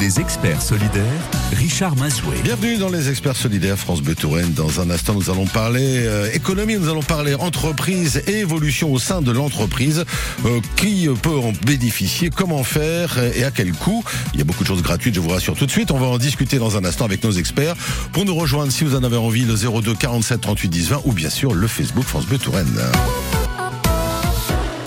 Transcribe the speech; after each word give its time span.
Les 0.00 0.18
experts 0.18 0.62
solidaires, 0.62 1.04
Richard 1.52 1.94
Mazoué. 1.96 2.36
Bienvenue 2.42 2.78
dans 2.78 2.88
les 2.88 3.10
experts 3.10 3.36
solidaires 3.36 3.76
France 3.76 4.00
Bleu. 4.00 4.14
Dans 4.56 4.80
un 4.80 4.88
instant, 4.88 5.12
nous 5.12 5.28
allons 5.28 5.44
parler 5.44 6.06
euh, 6.06 6.32
économie, 6.32 6.76
nous 6.78 6.88
allons 6.88 7.02
parler 7.02 7.34
entreprise 7.34 8.22
et 8.26 8.38
évolution 8.38 8.90
au 8.90 8.98
sein 8.98 9.20
de 9.20 9.30
l'entreprise. 9.30 10.06
Euh, 10.46 10.60
qui 10.76 11.06
peut 11.22 11.36
en 11.36 11.52
bénéficier, 11.66 12.30
comment 12.30 12.64
faire 12.64 13.18
et 13.18 13.44
à 13.44 13.50
quel 13.50 13.72
coût? 13.72 14.02
Il 14.32 14.38
y 14.38 14.42
a 14.42 14.44
beaucoup 14.44 14.62
de 14.62 14.68
choses 14.68 14.82
gratuites, 14.82 15.14
je 15.14 15.20
vous 15.20 15.28
rassure 15.28 15.54
tout 15.54 15.66
de 15.66 15.70
suite. 15.70 15.90
On 15.90 15.98
va 15.98 16.06
en 16.06 16.16
discuter 16.16 16.58
dans 16.58 16.78
un 16.78 16.84
instant 16.86 17.04
avec 17.04 17.22
nos 17.22 17.32
experts. 17.32 17.74
Pour 18.14 18.24
nous 18.24 18.34
rejoindre, 18.34 18.72
si 18.72 18.84
vous 18.84 18.96
en 18.96 19.04
avez 19.04 19.18
envie, 19.18 19.44
le 19.44 19.54
02 19.54 19.94
47 19.94 20.40
38 20.40 20.68
10 20.68 20.88
20 20.88 21.02
ou 21.04 21.12
bien 21.12 21.28
sûr 21.28 21.52
le 21.52 21.66
Facebook 21.66 22.04
France 22.04 22.24
Bleu. 22.24 22.38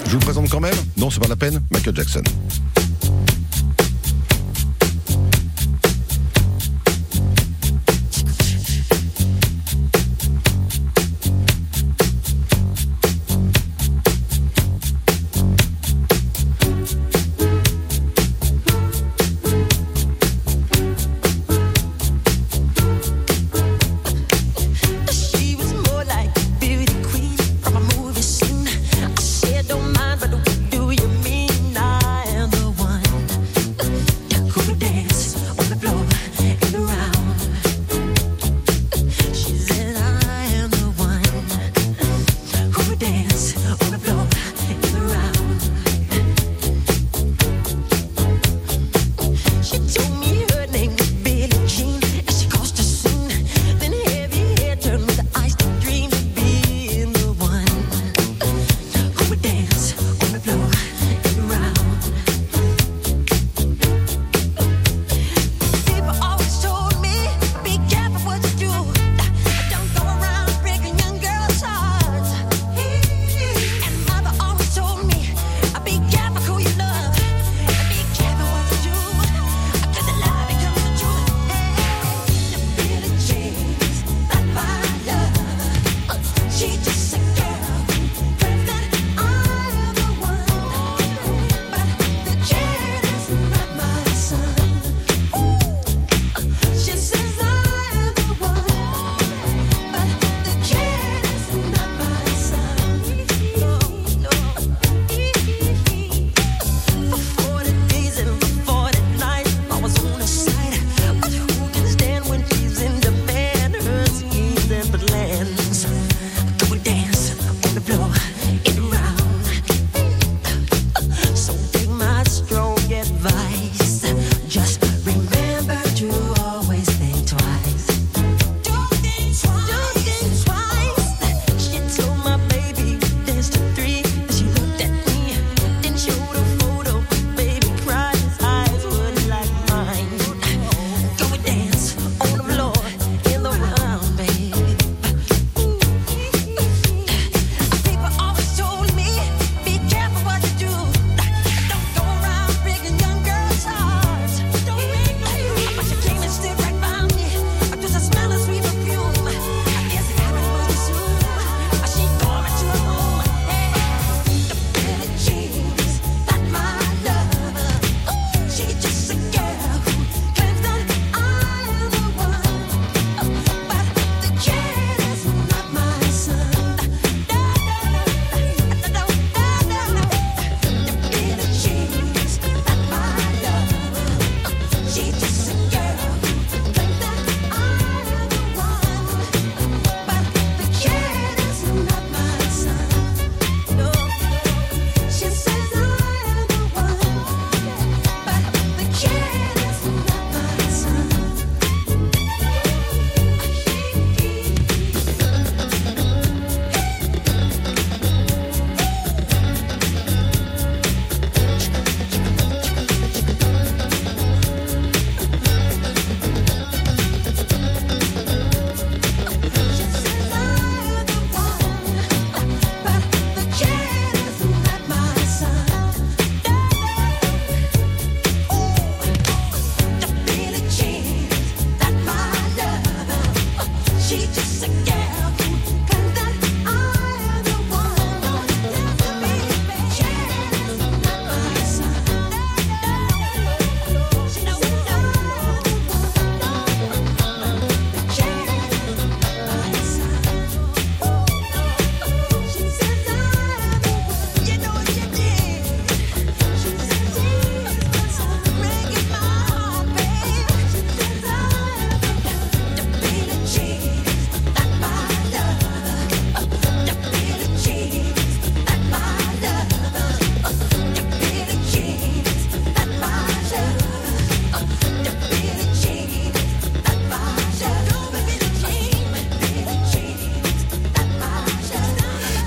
Je 0.06 0.10
vous 0.10 0.20
le 0.20 0.20
présente 0.20 0.50
quand 0.50 0.60
même 0.60 0.76
Non, 0.98 1.12
c'est 1.12 1.22
pas 1.22 1.28
la 1.28 1.36
peine 1.36 1.62
Michael 1.72 1.96
Jackson. 1.96 2.24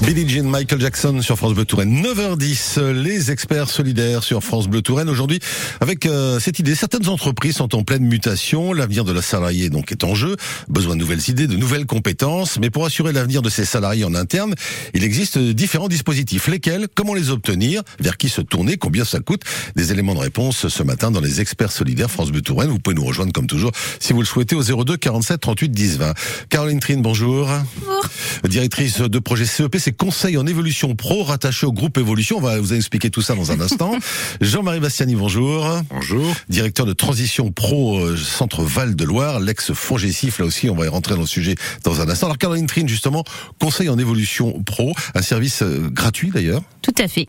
Billie 0.06 0.29
Jean, 0.29 0.44
Michael 0.44 0.81
Jackson 0.81 1.20
sur 1.20 1.37
France 1.37 1.55
Bleu 1.55 1.64
Touraine. 1.64 2.00
9h10, 2.00 2.93
les 2.93 3.32
experts 3.32 3.69
solidaires 3.69 4.23
sur 4.23 4.41
France 4.41 4.69
Bleu 4.69 4.81
Touraine. 4.81 5.08
Aujourd'hui, 5.08 5.41
avec 5.81 6.06
euh, 6.06 6.38
cette 6.38 6.61
idée, 6.61 6.76
certaines 6.76 7.08
entreprises 7.08 7.56
sont 7.56 7.75
en 7.75 7.82
pleine 7.82 8.05
mutation. 8.05 8.73
L'avenir 8.73 9.03
de 9.03 9.11
la 9.11 9.20
salariée 9.20 9.69
donc 9.69 9.91
est 9.91 10.05
en 10.05 10.14
jeu. 10.14 10.37
Besoin 10.69 10.94
de 10.94 11.00
nouvelles 11.00 11.29
idées, 11.29 11.49
de 11.49 11.56
nouvelles 11.56 11.87
compétences. 11.87 12.61
Mais 12.61 12.70
pour 12.70 12.87
assurer 12.87 13.12
l'avenir 13.12 13.43
de 13.43 13.50
ces 13.50 13.64
salariés 13.64 14.05
en 14.05 14.14
interne, 14.14 14.55
il 14.94 15.03
existe 15.03 15.38
différents 15.38 15.88
dispositifs. 15.88 16.47
Lesquels? 16.47 16.87
Comment 16.94 17.14
les 17.14 17.31
obtenir? 17.31 17.82
Vers 17.99 18.17
qui 18.17 18.29
se 18.29 18.43
tourner? 18.43 18.76
Combien 18.76 19.05
ça 19.05 19.19
coûte? 19.19 19.43
Des 19.75 19.91
éléments 19.91 20.14
de 20.14 20.20
réponse 20.20 20.69
ce 20.69 20.82
matin 20.85 21.11
dans 21.11 21.20
les 21.20 21.41
experts 21.41 21.73
solidaires 21.73 22.12
France 22.12 22.31
Bleu 22.31 22.43
Touraine. 22.43 22.70
Vous 22.70 22.79
pouvez 22.79 22.94
nous 22.94 23.05
rejoindre 23.05 23.32
comme 23.32 23.49
toujours 23.49 23.73
si 23.99 24.12
vous 24.12 24.20
le 24.20 24.26
souhaitez 24.26 24.55
au 24.55 24.62
02 24.62 24.99
47 24.99 25.41
38 25.41 25.69
10 25.70 25.99
20. 25.99 26.14
Caroline 26.49 26.79
Trine, 26.79 27.03
bonjour. 27.03 27.49
Bonjour. 27.81 28.05
Directrice 28.44 29.00
de 29.00 29.19
projet 29.19 29.47
CEP, 29.47 29.76
c'est 29.81 29.95
Conseil 29.98 30.37
en 30.37 30.46
évolution 30.46 30.94
pro 30.94 31.22
rattaché 31.22 31.66
au 31.66 31.72
groupe 31.72 31.98
Évolution. 31.98 32.38
On 32.38 32.40
va 32.40 32.60
vous 32.60 32.75
expliquer 32.75 33.10
tout 33.10 33.22
ça 33.22 33.34
dans 33.34 33.52
un 33.52 33.60
instant. 33.60 33.93
Jean-Marie 34.40 34.81
Bastiani, 34.81 35.14
bonjour. 35.14 35.66
Bonjour. 35.90 36.34
Directeur 36.48 36.87
de 36.87 36.93
transition 36.93 37.50
pro 37.50 37.98
euh, 37.98 38.16
Centre 38.16 38.62
Val 38.62 38.94
de 38.94 39.04
Loire, 39.04 39.40
l'ex 39.40 39.72
Fongecif. 39.72 40.38
Là 40.38 40.44
aussi, 40.44 40.69
on 40.69 40.75
va 40.75 40.87
y 40.87 40.88
rentrer 40.88 41.14
dans 41.14 41.22
le 41.22 41.26
sujet 41.26 41.54
dans 41.84 42.00
un 42.00 42.08
instant. 42.08 42.26
Alors 42.26 42.38
Caroline 42.38 42.66
Trine, 42.66 42.88
justement, 42.88 43.25
Conseil 43.60 43.88
en 43.88 43.98
évolution 43.98 44.62
pro, 44.62 44.93
un 45.14 45.22
service 45.22 45.62
euh, 45.62 45.88
gratuit 45.90 46.31
d'ailleurs. 46.31 46.62
Tout 46.82 46.94
à 46.98 47.08
fait. 47.08 47.28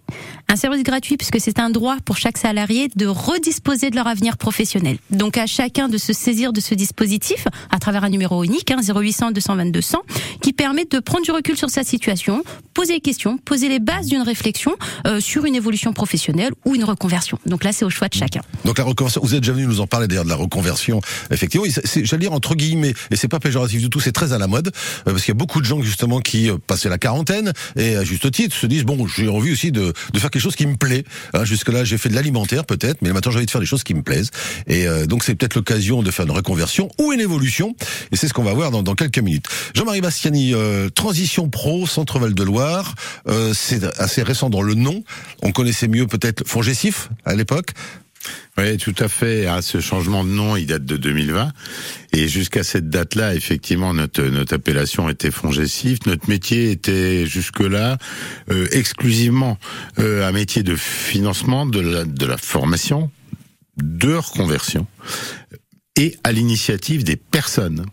Un 0.49 0.55
service 0.55 0.83
gratuit 0.83 1.17
puisque 1.17 1.39
c'est 1.39 1.59
un 1.59 1.69
droit 1.69 1.97
pour 2.05 2.17
chaque 2.17 2.37
salarié 2.37 2.89
de 2.95 3.07
redisposer 3.07 3.89
de 3.89 3.95
leur 3.95 4.07
avenir 4.07 4.37
professionnel. 4.37 4.97
Donc 5.09 5.37
à 5.37 5.45
chacun 5.45 5.89
de 5.89 5.97
se 5.97 6.13
saisir 6.13 6.53
de 6.53 6.59
ce 6.59 6.75
dispositif 6.75 7.47
à 7.71 7.79
travers 7.79 8.03
un 8.03 8.09
numéro 8.09 8.43
unique, 8.43 8.71
hein, 8.71 8.79
0800 8.81 9.31
222 9.31 9.81
100, 9.81 10.01
qui 10.41 10.53
permet 10.53 10.85
de 10.85 10.99
prendre 10.99 11.23
du 11.23 11.31
recul 11.31 11.57
sur 11.57 11.69
sa 11.69 11.83
situation, 11.83 12.43
poser 12.73 12.93
des 12.93 13.01
questions, 13.01 13.37
poser 13.37 13.69
les 13.69 13.79
bases 13.79 14.07
d'une 14.07 14.21
réflexion 14.21 14.75
euh, 15.05 15.19
sur 15.19 15.45
une 15.45 15.55
évolution 15.55 15.93
professionnelle 15.93 16.51
ou 16.65 16.75
une 16.75 16.83
reconversion. 16.83 17.39
Donc 17.45 17.63
là, 17.63 17.71
c'est 17.71 17.85
au 17.85 17.89
choix 17.89 18.07
de 18.07 18.13
chacun. 18.13 18.41
Donc 18.65 18.77
la 18.77 18.83
reconversion, 18.83 19.21
vous 19.23 19.33
êtes 19.33 19.41
déjà 19.41 19.53
venu 19.53 19.65
nous 19.65 19.81
en 19.81 19.87
parler 19.87 20.07
d'ailleurs 20.07 20.25
de 20.25 20.29
la 20.29 20.35
reconversion. 20.35 21.01
Effectivement, 21.31 21.65
j'allais 22.03 22.21
dire 22.21 22.33
entre 22.33 22.55
guillemets, 22.55 22.93
et 23.11 23.15
c'est 23.15 23.27
pas 23.27 23.39
péjoratif 23.39 23.81
du 23.81 23.89
tout, 23.89 23.99
c'est 23.99 24.11
très 24.11 24.33
à 24.33 24.37
la 24.37 24.47
mode, 24.47 24.67
euh, 24.67 25.11
parce 25.11 25.23
qu'il 25.23 25.29
y 25.29 25.37
a 25.37 25.39
beaucoup 25.39 25.61
de 25.61 25.65
gens 25.65 25.81
justement 25.81 26.19
qui 26.19 26.49
euh, 26.49 26.57
passaient 26.65 26.89
la 26.89 26.97
quarantaine 26.97 27.53
et 27.75 27.95
à 27.95 28.03
juste 28.03 28.29
titre 28.31 28.55
se 28.55 28.67
disent 28.67 28.83
bon, 28.83 29.07
j'ai 29.07 29.27
envie 29.27 29.51
aussi 29.51 29.71
de, 29.71 29.93
de 30.13 30.19
faire 30.19 30.29
quelque 30.29 30.41
chose 30.41 30.55
qui 30.55 30.67
me 30.67 30.75
plaît. 30.75 31.03
Hein, 31.33 31.45
Jusque 31.45 31.69
là, 31.69 31.83
j'ai 31.83 31.97
fait 31.97 32.09
de 32.09 32.15
l'alimentaire 32.15 32.65
peut-être, 32.65 33.01
mais 33.01 33.11
maintenant 33.11 33.31
j'ai 33.31 33.37
envie 33.37 33.45
de 33.45 33.51
faire 33.51 33.61
des 33.61 33.67
choses 33.67 33.83
qui 33.83 33.93
me 33.93 34.01
plaisent. 34.01 34.31
Et 34.67 34.87
euh, 34.87 35.05
donc 35.05 35.23
c'est 35.23 35.35
peut-être 35.35 35.55
l'occasion 35.55 36.03
de 36.03 36.11
faire 36.11 36.25
une 36.25 36.31
reconversion 36.31 36.89
ou 36.99 37.13
une 37.13 37.21
évolution. 37.21 37.75
Et 38.11 38.15
c'est 38.15 38.27
ce 38.27 38.33
qu'on 38.33 38.43
va 38.43 38.53
voir 38.53 38.71
dans, 38.71 38.83
dans 38.83 38.95
quelques 38.95 39.19
minutes. 39.19 39.45
Jean-Marie 39.73 40.01
Bastiani, 40.01 40.53
euh, 40.53 40.89
transition 40.89 41.49
pro, 41.49 41.85
Centre 41.87 42.19
Val 42.19 42.33
de 42.33 42.43
Loire, 42.47 42.95
euh, 43.27 43.53
c'est 43.53 43.83
assez 43.99 44.23
récent 44.23 44.49
dans 44.49 44.61
le 44.61 44.73
nom. 44.73 45.03
On 45.43 45.51
connaissait 45.51 45.89
mieux 45.89 46.07
peut-être 46.07 46.47
Fongecif 46.47 47.09
à 47.25 47.35
l'époque. 47.35 47.71
Oui, 48.57 48.77
tout 48.77 48.95
à 48.99 49.09
fait. 49.09 49.45
Ah, 49.47 49.61
ce 49.61 49.81
changement 49.81 50.23
de 50.23 50.29
nom, 50.29 50.55
il 50.55 50.65
date 50.65 50.85
de 50.85 50.95
2020. 50.95 51.51
Et 52.13 52.27
jusqu'à 52.29 52.63
cette 52.63 52.89
date-là, 52.89 53.35
effectivement, 53.35 53.93
notre, 53.93 54.23
notre 54.23 54.55
appellation 54.55 55.09
était 55.09 55.29
Fongessif. 55.29 55.99
Notre 56.05 56.29
métier 56.29 56.71
était 56.71 57.25
jusque-là 57.25 57.97
euh, 58.49 58.67
exclusivement 58.71 59.57
euh, 59.99 60.27
un 60.27 60.31
métier 60.31 60.63
de 60.63 60.75
financement 60.75 61.65
de 61.65 61.81
la, 61.81 62.05
de 62.05 62.25
la 62.25 62.37
formation, 62.37 63.11
de 63.77 64.13
reconversion 64.15 64.87
et 65.97 66.15
à 66.23 66.31
l'initiative 66.31 67.03
des 67.03 67.15
personnes. 67.15 67.85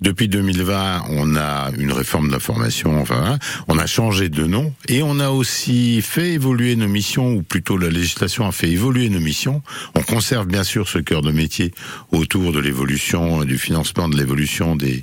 Depuis 0.00 0.28
2020, 0.28 1.04
on 1.08 1.36
a 1.36 1.70
une 1.78 1.90
réforme 1.90 2.28
de 2.28 2.32
la 2.32 2.38
formation, 2.38 3.00
enfin, 3.00 3.38
on 3.66 3.78
a 3.78 3.86
changé 3.86 4.28
de 4.28 4.44
nom 4.44 4.72
et 4.88 5.02
on 5.02 5.18
a 5.18 5.30
aussi 5.30 6.02
fait 6.02 6.34
évoluer 6.34 6.76
nos 6.76 6.86
missions, 6.86 7.34
ou 7.34 7.42
plutôt 7.42 7.78
la 7.78 7.88
législation 7.88 8.46
a 8.46 8.52
fait 8.52 8.70
évoluer 8.70 9.08
nos 9.08 9.20
missions. 9.20 9.62
On 9.94 10.02
conserve 10.02 10.46
bien 10.46 10.64
sûr 10.64 10.86
ce 10.86 10.98
cœur 10.98 11.22
de 11.22 11.32
métier 11.32 11.72
autour 12.12 12.52
de 12.52 12.60
l'évolution, 12.60 13.44
du 13.44 13.58
financement 13.58 14.08
de 14.08 14.16
l'évolution 14.16 14.76
des 14.76 15.02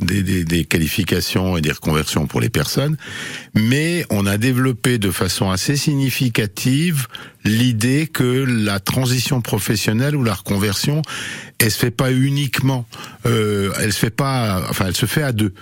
des, 0.00 0.22
des, 0.22 0.44
des 0.44 0.64
qualifications 0.64 1.56
et 1.56 1.60
des 1.60 1.72
reconversions 1.72 2.26
pour 2.26 2.40
les 2.40 2.48
personnes, 2.48 2.96
mais 3.54 4.04
on 4.10 4.26
a 4.26 4.38
développé 4.38 4.98
de 4.98 5.10
façon 5.10 5.50
assez 5.50 5.76
significative 5.76 7.06
l'idée 7.44 8.08
que 8.12 8.44
la 8.44 8.80
transition 8.80 9.40
professionnelle 9.40 10.16
ou 10.16 10.24
la 10.24 10.34
reconversion, 10.34 11.02
elle 11.58 11.70
se 11.70 11.78
fait 11.78 11.90
pas 11.90 12.12
uniquement, 12.12 12.86
euh, 13.26 13.72
elle 13.80 13.92
se 13.92 13.98
fait 13.98 14.10
pas, 14.10 14.62
enfin 14.68 14.86
elle 14.88 14.96
se 14.96 15.06
fait 15.06 15.22
à 15.22 15.32
deux, 15.32 15.54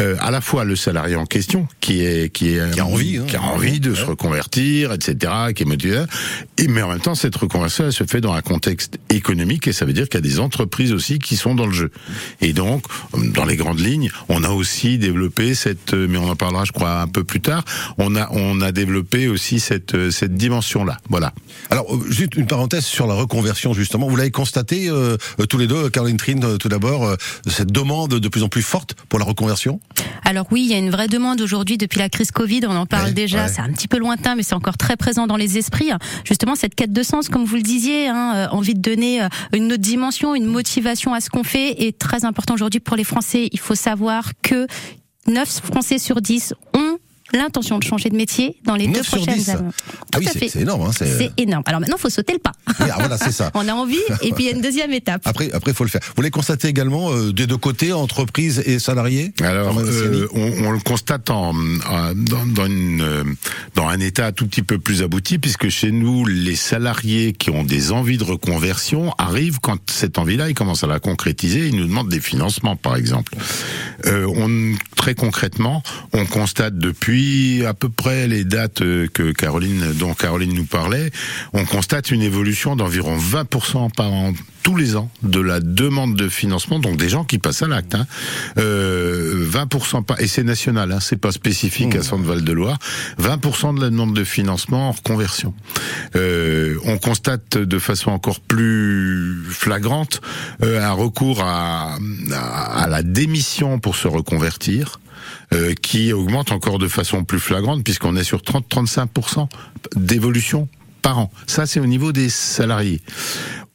euh, 0.00 0.16
à 0.20 0.30
la 0.30 0.40
fois 0.40 0.64
le 0.64 0.76
salarié 0.76 1.16
en 1.16 1.26
question 1.26 1.68
qui 1.80 2.04
est 2.04 2.32
qui 2.32 2.56
est 2.56 2.72
Qui 2.72 2.80
a 2.80 2.86
envie, 2.86 3.18
hein. 3.18 3.24
qui 3.26 3.36
a 3.36 3.42
envie 3.42 3.80
de 3.80 3.94
se 3.94 4.04
reconvertir, 4.04 4.92
etc., 4.92 5.32
qui 5.54 5.62
est 5.62 5.66
motivé, 5.66 6.04
et 6.58 6.68
mais 6.68 6.82
en 6.82 6.88
même 6.88 7.00
temps 7.00 7.14
cette 7.14 7.36
reconversion 7.36 7.84
elle 7.86 7.92
se 7.92 8.04
fait 8.04 8.20
dans 8.20 8.32
un 8.32 8.42
contexte 8.42 8.98
économique 9.08 9.66
et 9.68 9.72
ça 9.72 9.84
veut 9.84 9.92
dire 9.92 10.08
qu'il 10.08 10.18
y 10.20 10.24
a 10.24 10.28
des 10.28 10.40
entreprises 10.40 10.92
aussi 10.92 11.18
qui 11.18 11.36
sont 11.36 11.54
dans 11.54 11.66
le 11.66 11.72
jeu. 11.72 11.90
Et 12.40 12.52
donc 12.52 12.84
dans 13.34 13.44
les 13.44 13.56
grandes 13.56 13.80
lignes, 13.80 14.10
on 14.28 14.44
a 14.44 14.50
aussi 14.50 14.98
développé 14.98 15.54
cette, 15.54 15.94
mais 15.94 16.18
on 16.18 16.28
en 16.28 16.36
parlera 16.36 16.64
je 16.64 16.72
crois 16.72 17.00
un 17.00 17.08
peu 17.08 17.24
plus 17.24 17.40
tard, 17.40 17.64
on 17.98 18.16
a 18.16 18.28
on 18.32 18.60
a 18.60 18.72
développé 18.72 19.28
aussi 19.28 19.60
cette 19.60 20.10
cette 20.10 20.34
dimension 20.34 20.84
là, 20.84 20.98
voilà. 21.08 21.32
Alors, 21.70 21.94
euh, 21.94 22.10
juste 22.10 22.36
une 22.36 22.46
parenthèse 22.46 22.84
sur 22.84 23.06
la 23.06 23.14
reconversion, 23.14 23.72
justement. 23.72 24.08
Vous 24.08 24.16
l'avez 24.16 24.30
constaté 24.30 24.88
euh, 24.88 25.16
tous 25.48 25.58
les 25.58 25.66
deux, 25.66 25.90
Caroline 25.90 26.16
Trine, 26.16 26.42
euh, 26.44 26.56
tout 26.56 26.68
d'abord, 26.68 27.04
euh, 27.04 27.16
cette 27.46 27.70
demande 27.70 28.14
de 28.14 28.28
plus 28.28 28.42
en 28.42 28.48
plus 28.48 28.62
forte 28.62 28.94
pour 29.08 29.18
la 29.18 29.24
reconversion 29.24 29.80
Alors 30.24 30.46
oui, 30.50 30.62
il 30.64 30.70
y 30.70 30.74
a 30.74 30.78
une 30.78 30.90
vraie 30.90 31.08
demande 31.08 31.40
aujourd'hui 31.40 31.76
depuis 31.76 31.98
la 31.98 32.08
crise 32.08 32.30
Covid. 32.30 32.60
On 32.66 32.76
en 32.76 32.86
parle 32.86 33.06
Ouais, 33.08 33.12
déjà. 33.12 33.44
ouais. 33.44 33.52
C'est 33.52 33.60
un 33.60 33.72
petit 33.72 33.88
peu 33.88 33.98
lointain, 33.98 34.34
mais 34.34 34.42
c'est 34.42 34.54
encore 34.54 34.76
très 34.78 34.96
présent 34.96 35.26
dans 35.26 35.36
les 35.36 35.58
esprits. 35.58 35.90
Justement, 36.24 36.54
cette 36.54 36.74
quête 36.74 36.92
de 36.92 37.02
sens, 37.02 37.28
comme 37.28 37.44
vous 37.44 37.56
le 37.56 37.62
disiez, 37.62 38.08
hein, 38.08 38.32
euh, 38.34 38.48
envie 38.48 38.74
de 38.74 38.80
donner 38.80 39.22
euh, 39.22 39.28
une 39.52 39.66
autre 39.72 39.82
dimension, 39.82 40.34
une 40.34 40.46
motivation 40.46 41.12
à 41.14 41.20
ce 41.20 41.28
qu'on 41.30 41.44
fait, 41.44 41.84
est 41.86 41.98
très 41.98 42.24
important 42.24 42.54
aujourd'hui 42.54 42.80
pour 42.80 42.96
les 42.96 43.04
Français. 43.04 43.48
Il 43.52 43.58
faut 43.60 43.74
savoir 43.74 44.30
que 44.42 44.66
9 45.28 45.48
Français 45.64 45.98
sur 45.98 46.20
10 46.20 46.54
ont 46.74 46.98
l'intention 47.32 47.78
de 47.78 47.84
changer 47.84 48.08
de 48.10 48.16
métier 48.16 48.56
dans 48.64 48.76
les 48.76 48.86
9 48.86 48.96
deux 48.96 49.02
sur 49.02 49.16
prochaines 49.18 49.34
10. 49.34 49.48
années. 49.50 49.68
Ah 50.14 50.18
oui, 50.18 50.28
c'est 50.32 50.38
fait. 50.38 50.48
c'est 50.48 50.60
énorme. 50.60 50.82
Hein, 50.82 50.90
c'est- 50.96 51.18
C'est 51.18 51.30
énorme. 51.38 51.62
Alors 51.66 51.80
maintenant, 51.80 51.96
il 51.98 52.00
faut 52.00 52.10
sauter 52.10 52.32
le 52.34 52.38
pas. 52.38 52.52
Oui, 52.80 52.86
ah, 52.90 52.96
voilà, 52.98 53.18
c'est 53.18 53.32
ça. 53.32 53.50
On 53.54 53.66
a 53.68 53.72
envie, 53.72 53.96
et 54.22 54.32
puis 54.32 54.44
il 54.44 54.46
y 54.46 54.48
a 54.48 54.52
une 54.56 54.60
deuxième 54.62 54.92
étape. 54.92 55.22
Après, 55.24 55.50
après, 55.52 55.72
faut 55.74 55.84
le 55.84 55.90
faire. 55.90 56.00
Vous 56.14 56.22
les 56.22 56.30
constatez 56.30 56.68
également 56.68 57.10
euh, 57.12 57.32
des 57.32 57.46
deux 57.46 57.56
côtés, 57.56 57.92
entreprises 57.92 58.62
et 58.66 58.78
salariés? 58.78 59.32
Alors, 59.40 59.78
euh, 59.78 60.28
on, 60.34 60.66
on 60.66 60.70
le 60.70 60.78
constate 60.80 61.30
en, 61.30 61.50
en- 61.54 62.14
dans, 62.14 62.46
dans, 62.46 62.66
une, 62.66 63.00
euh, 63.02 63.24
dans 63.74 63.88
un 63.88 63.98
état 64.00 64.32
tout 64.32 64.46
petit 64.46 64.62
peu 64.62 64.78
plus 64.78 65.02
abouti, 65.02 65.38
puisque 65.38 65.68
chez 65.68 65.90
nous, 65.90 66.24
les 66.26 66.56
salariés 66.56 67.32
qui 67.32 67.50
ont 67.50 67.64
des 67.64 67.92
envies 67.92 68.18
de 68.18 68.24
reconversion 68.24 69.12
arrivent 69.18 69.58
quand 69.60 69.78
cette 69.90 70.18
envie-là, 70.18 70.48
ils 70.48 70.54
commencent 70.54 70.84
à 70.84 70.88
la 70.88 71.00
concrétiser, 71.00 71.66
ils 71.68 71.76
nous 71.76 71.86
demandent 71.86 72.08
des 72.08 72.20
financements, 72.20 72.76
par 72.76 72.96
exemple. 72.96 73.34
Euh, 74.06 74.26
on, 74.36 74.74
très 74.96 75.14
concrètement, 75.14 75.82
on 76.12 76.24
constate 76.26 76.76
depuis 76.78 77.15
à 77.66 77.74
peu 77.74 77.88
près 77.88 78.26
les 78.26 78.44
dates 78.44 78.82
euh, 78.82 79.08
que 79.12 79.32
Caroline, 79.32 79.92
dont 79.94 80.14
Caroline 80.14 80.54
nous 80.54 80.64
parlait, 80.64 81.10
on 81.52 81.64
constate 81.64 82.10
une 82.10 82.22
évolution 82.22 82.76
d'environ 82.76 83.16
20% 83.16 83.92
par 83.94 84.12
an 84.12 84.32
tous 84.66 84.74
les 84.74 84.96
ans 84.96 85.08
de 85.22 85.38
la 85.38 85.60
demande 85.60 86.16
de 86.16 86.28
financement, 86.28 86.80
donc 86.80 86.96
des 86.96 87.08
gens 87.08 87.22
qui 87.22 87.38
passent 87.38 87.62
à 87.62 87.68
l'acte. 87.68 87.94
Hein. 87.94 88.04
Euh, 88.58 89.48
20% 89.48 90.02
pas, 90.02 90.16
et 90.18 90.26
c'est 90.26 90.42
national, 90.42 90.90
hein, 90.90 90.98
c'est 91.00 91.20
pas 91.20 91.30
spécifique 91.30 91.94
à 91.94 92.02
Centre 92.02 92.24
Val 92.24 92.42
de 92.42 92.52
Loire. 92.52 92.76
20% 93.20 93.76
de 93.76 93.80
la 93.80 93.90
demande 93.90 94.12
de 94.12 94.24
financement 94.24 94.88
en 94.88 94.90
reconversion. 94.90 95.54
Euh, 96.16 96.74
on 96.84 96.98
constate 96.98 97.58
de 97.58 97.78
façon 97.78 98.10
encore 98.10 98.40
plus 98.40 99.44
flagrante 99.48 100.20
euh, 100.64 100.82
un 100.82 100.92
recours 100.94 101.42
à, 101.42 101.96
à, 102.32 102.82
à 102.82 102.88
la 102.88 103.04
démission 103.04 103.78
pour 103.78 103.94
se 103.94 104.08
reconvertir. 104.08 104.98
Euh, 105.52 105.74
qui 105.74 106.12
augmente 106.12 106.52
encore 106.52 106.78
de 106.78 106.88
façon 106.88 107.24
plus 107.24 107.38
flagrante 107.38 107.84
puisqu'on 107.84 108.16
est 108.16 108.24
sur 108.24 108.40
30-35% 108.40 109.48
d'évolution 109.94 110.68
Ça, 111.46 111.66
c'est 111.66 111.80
au 111.80 111.86
niveau 111.86 112.12
des 112.12 112.28
salariés. 112.28 113.00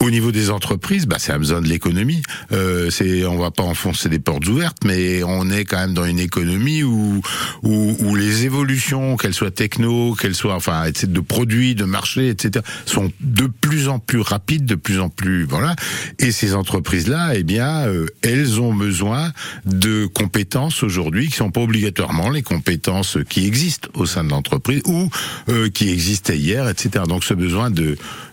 Au 0.01 0.09
niveau 0.09 0.31
des 0.31 0.50
entreprises, 0.50 1.05
bah, 1.05 1.17
c'est 1.19 1.38
besoin 1.38 1.61
de 1.61 1.67
l'économie. 1.67 2.23
Euh, 2.51 2.89
c'est, 2.89 3.23
on 3.25 3.38
va 3.38 3.51
pas 3.51 3.61
enfoncer 3.61 4.09
des 4.09 4.17
portes 4.17 4.47
ouvertes, 4.47 4.79
mais 4.83 5.21
on 5.23 5.51
est 5.51 5.63
quand 5.63 5.77
même 5.77 5.93
dans 5.93 6.05
une 6.05 6.19
économie 6.19 6.81
où 6.81 7.21
où, 7.61 7.95
où 8.00 8.15
les 8.15 8.45
évolutions, 8.45 9.15
qu'elles 9.15 9.35
soient 9.35 9.51
techno, 9.51 10.15
qu'elles 10.15 10.33
soient 10.33 10.55
enfin 10.55 10.85
de 10.89 11.19
produits, 11.19 11.75
de 11.75 11.85
marchés, 11.85 12.29
etc., 12.29 12.65
sont 12.88 13.11
de 13.19 13.45
plus 13.45 13.89
en 13.89 14.00
plus 14.00 14.21
rapides, 14.21 14.65
de 14.65 14.73
plus 14.73 15.00
en 15.00 15.09
plus 15.09 15.45
voilà. 15.45 15.75
Et 16.17 16.31
ces 16.31 16.55
entreprises-là, 16.55 17.35
eh 17.35 17.43
bien, 17.43 17.85
euh, 17.85 18.07
elles 18.23 18.59
ont 18.59 18.73
besoin 18.73 19.31
de 19.65 20.07
compétences 20.07 20.81
aujourd'hui 20.81 21.29
qui 21.29 21.35
sont 21.35 21.51
pas 21.51 21.61
obligatoirement 21.61 22.31
les 22.31 22.41
compétences 22.41 23.19
qui 23.29 23.45
existent 23.45 23.89
au 23.93 24.07
sein 24.07 24.23
de 24.23 24.29
l'entreprise 24.29 24.81
ou 24.85 25.09
euh, 25.50 25.69
qui 25.69 25.89
existaient 25.91 26.38
hier, 26.38 26.67
etc. 26.67 27.03
ce 27.23 27.33
besoin 27.33 27.71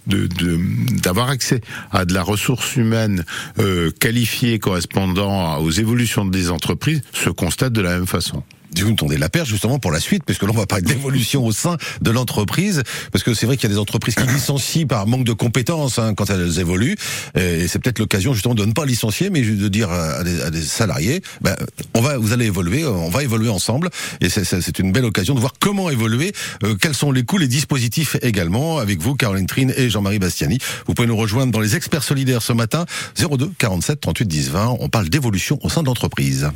d'avoir 0.06 1.30
accès 1.30 1.60
à 1.90 2.04
de 2.04 2.14
la 2.14 2.22
ressource 2.22 2.76
humaine 2.76 3.24
euh, 3.58 3.90
qualifiée 3.90 4.58
correspondant 4.58 5.58
aux 5.58 5.70
évolutions 5.70 6.24
des 6.24 6.50
entreprises 6.50 7.02
se 7.12 7.30
constate 7.30 7.72
de 7.72 7.80
la 7.80 7.90
même 7.90 8.06
façon. 8.06 8.42
Vous 8.76 8.90
me 8.90 8.96
tendez 8.96 9.16
la 9.16 9.28
perche 9.28 9.48
justement 9.48 9.78
pour 9.78 9.90
la 9.90 10.00
suite, 10.00 10.24
puisque 10.24 10.42
là 10.42 10.50
on 10.52 10.56
va 10.56 10.66
parler 10.66 10.84
d'évolution 10.84 11.44
au 11.44 11.52
sein 11.52 11.76
de 12.00 12.10
l'entreprise, 12.10 12.82
parce 13.12 13.24
que 13.24 13.34
c'est 13.34 13.46
vrai 13.46 13.56
qu'il 13.56 13.68
y 13.68 13.72
a 13.72 13.74
des 13.74 13.80
entreprises 13.80 14.14
qui 14.14 14.26
licencient 14.26 14.86
par 14.86 15.06
manque 15.06 15.24
de 15.24 15.32
compétences 15.32 15.98
hein, 15.98 16.14
quand 16.14 16.30
elles 16.30 16.58
évoluent, 16.58 16.96
et 17.34 17.68
c'est 17.68 17.78
peut-être 17.78 17.98
l'occasion 17.98 18.32
justement 18.32 18.54
de 18.54 18.64
ne 18.64 18.72
pas 18.72 18.84
licencier, 18.84 19.30
mais 19.30 19.42
de 19.42 19.68
dire 19.68 19.90
à 19.90 20.22
des, 20.24 20.62
salariés, 20.62 21.22
ben, 21.40 21.56
on 21.94 22.00
va, 22.00 22.18
vous 22.18 22.32
allez 22.32 22.46
évoluer, 22.46 22.84
on 22.84 23.10
va 23.10 23.22
évoluer 23.22 23.48
ensemble, 23.48 23.90
et 24.20 24.28
c'est 24.28 24.78
une 24.78 24.92
belle 24.92 25.04
occasion 25.04 25.34
de 25.34 25.40
voir 25.40 25.54
comment 25.58 25.90
évoluer, 25.90 26.32
euh, 26.64 26.74
quels 26.74 26.94
sont 26.94 27.12
les 27.12 27.24
coûts, 27.24 27.38
les 27.38 27.48
dispositifs 27.48 28.16
également, 28.22 28.78
avec 28.78 29.00
vous 29.00 29.14
Caroline 29.14 29.46
Trine 29.46 29.72
et 29.76 29.90
Jean-Marie 29.90 30.18
Bastiani. 30.18 30.58
Vous 30.86 30.94
pouvez 30.94 31.08
nous 31.08 31.16
rejoindre 31.16 31.52
dans 31.52 31.60
les 31.60 31.76
experts 31.76 32.02
solidaires 32.02 32.42
ce 32.42 32.52
matin, 32.52 32.86
02 33.18 33.50
47 33.58 34.00
38 34.00 34.26
10 34.26 34.50
20. 34.50 34.76
On 34.80 34.88
parle 34.88 35.08
d'évolution 35.08 35.58
au 35.62 35.68
sein 35.68 35.82
de 35.82 35.86
l'entreprise. 35.86 36.50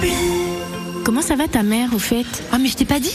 Believe. 0.00 0.33
Comment 1.04 1.20
ça 1.20 1.36
va 1.36 1.48
ta 1.48 1.62
mère 1.62 1.90
au 1.94 1.98
fait? 1.98 2.24
Ah 2.50 2.56
mais 2.58 2.68
je 2.68 2.76
t'ai 2.76 2.86
pas 2.86 2.98
dit 2.98 3.14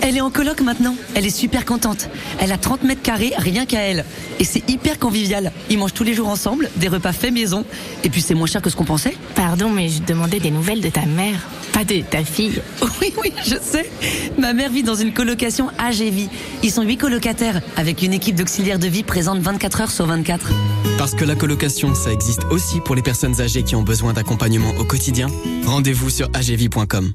Elle 0.00 0.16
est 0.16 0.20
en 0.20 0.30
coloc 0.30 0.60
maintenant. 0.62 0.96
Elle 1.14 1.24
est 1.24 1.30
super 1.30 1.64
contente. 1.64 2.08
Elle 2.40 2.50
a 2.50 2.58
30 2.58 2.82
mètres 2.82 3.02
carrés 3.02 3.32
rien 3.38 3.66
qu'à 3.66 3.80
elle. 3.82 4.04
Et 4.40 4.44
c'est 4.44 4.68
hyper 4.68 4.98
convivial. 4.98 5.52
Ils 5.70 5.78
mangent 5.78 5.94
tous 5.94 6.02
les 6.02 6.12
jours 6.12 6.28
ensemble, 6.28 6.68
des 6.76 6.88
repas 6.88 7.12
faits 7.12 7.32
maison. 7.32 7.64
Et 8.02 8.10
puis 8.10 8.20
c'est 8.20 8.34
moins 8.34 8.48
cher 8.48 8.60
que 8.60 8.68
ce 8.68 8.74
qu'on 8.74 8.84
pensait. 8.84 9.16
Pardon, 9.36 9.70
mais 9.70 9.88
je 9.88 10.02
demandais 10.02 10.40
des 10.40 10.50
nouvelles 10.50 10.80
de 10.80 10.88
ta 10.88 11.06
mère, 11.06 11.38
pas 11.72 11.84
de 11.84 12.00
ta 12.00 12.24
fille. 12.24 12.60
Oui, 13.00 13.14
oui, 13.22 13.32
je 13.46 13.54
sais. 13.62 13.88
Ma 14.36 14.52
mère 14.52 14.70
vit 14.70 14.82
dans 14.82 14.94
une 14.94 15.14
colocation 15.14 15.68
AGV. 15.78 16.28
Ils 16.62 16.70
sont 16.70 16.82
huit 16.82 16.98
colocataires, 16.98 17.62
avec 17.76 18.02
une 18.02 18.12
équipe 18.12 18.34
d'auxiliaires 18.34 18.78
de 18.78 18.88
vie 18.88 19.04
présente 19.04 19.38
24 19.38 19.80
heures 19.80 19.90
sur 19.90 20.04
24. 20.04 20.50
Parce 20.98 21.14
que 21.14 21.24
la 21.24 21.34
colocation, 21.34 21.94
ça 21.94 22.12
existe 22.12 22.44
aussi 22.50 22.80
pour 22.80 22.94
les 22.94 23.00
personnes 23.00 23.40
âgées 23.40 23.62
qui 23.62 23.74
ont 23.74 23.82
besoin 23.82 24.12
d'accompagnement 24.12 24.74
au 24.78 24.84
quotidien. 24.84 25.28
Rendez-vous 25.64 26.10
sur 26.10 26.28
agv.com. 26.34 27.14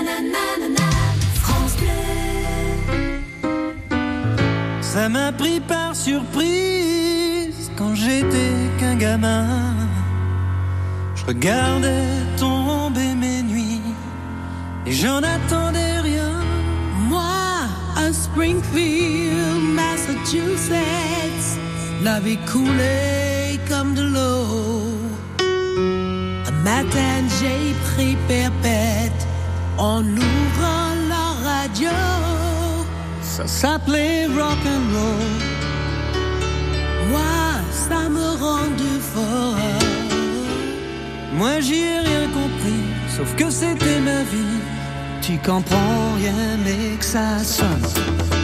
Ça 4.93 5.07
m'a 5.07 5.31
pris 5.31 5.61
par 5.61 5.95
surprise 5.95 7.71
quand 7.77 7.95
j'étais 7.95 8.55
qu'un 8.77 8.95
gamin. 8.95 9.47
Je 11.15 11.25
regardais 11.25 12.09
tomber 12.37 13.13
mes 13.15 13.41
nuits 13.41 13.79
et 14.85 14.91
j'en 14.91 15.19
attendais 15.19 16.01
rien. 16.01 16.33
Moi, 17.07 17.69
à 17.95 18.11
Springfield, 18.11 19.63
Massachusetts, 19.79 21.57
la 22.03 22.19
vie 22.19 22.39
coulait 22.51 23.61
comme 23.69 23.93
de 23.93 24.03
l'eau. 24.15 24.97
Un 26.49 26.55
matin, 26.65 27.15
j'ai 27.39 27.73
pris 27.93 28.17
perpète 28.27 29.25
en 29.77 30.03
ouvrant 30.03 30.93
la 31.07 31.27
radio. 31.49 32.30
Ça 33.37 33.47
s'appelait 33.47 34.25
rock 34.25 34.59
and 34.65 34.93
roll. 34.93 35.39
Moi, 37.11 37.21
ça 37.71 38.09
me 38.09 38.27
rendu 38.37 38.99
fort. 38.99 39.55
Moi 41.33 41.61
j'y 41.61 41.79
ai 41.79 41.99
rien 41.99 42.27
compris, 42.27 42.83
sauf 43.15 43.33
que 43.37 43.49
c'était 43.49 44.01
ma 44.01 44.23
vie. 44.23 44.59
Tu 45.21 45.37
comprends 45.37 46.13
rien 46.17 46.57
mais 46.61 46.97
que 46.97 47.05
ça 47.05 47.39
sonne. 47.41 48.40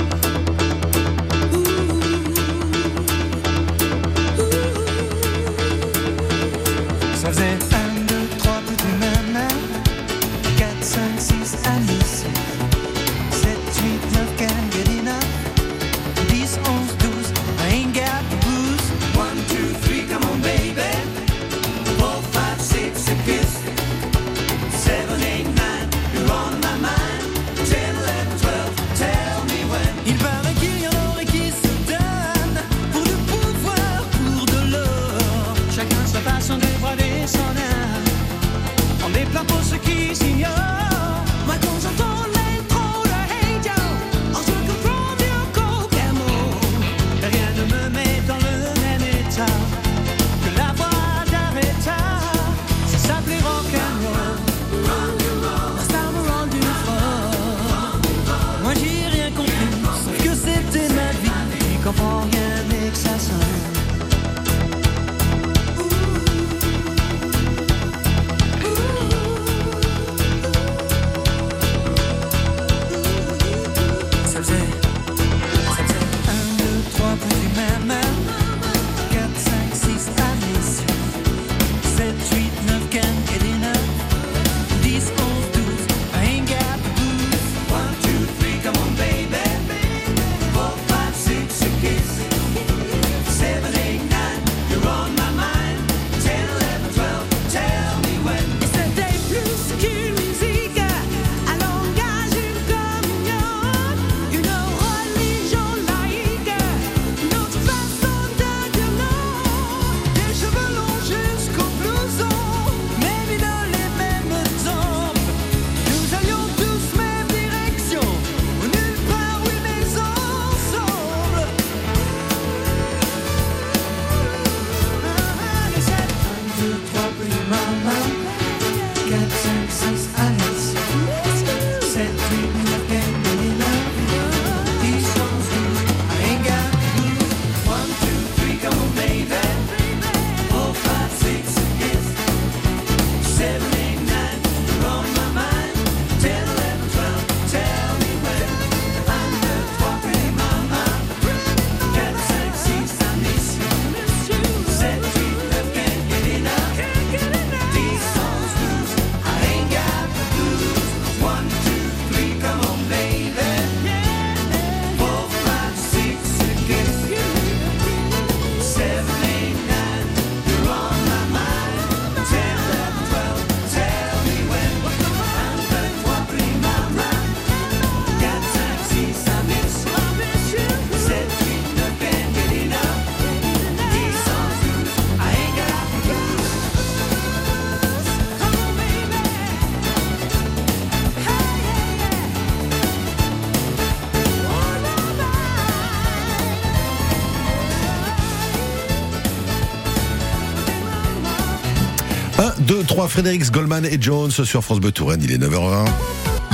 3, 203.08 203.10
Frédéric 203.10 203.52
Goldman 203.52 203.86
et 203.86 203.98
Jones 204.02 204.32
sur 204.32 204.64
France 204.64 204.80
Bleu 204.80 204.92
Touraine. 204.92 205.22
Il 205.24 205.32
est 205.32 205.38
9h20. 205.38 205.86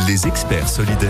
Les 0.07 0.27
experts 0.27 0.69
solidaires, 0.69 1.09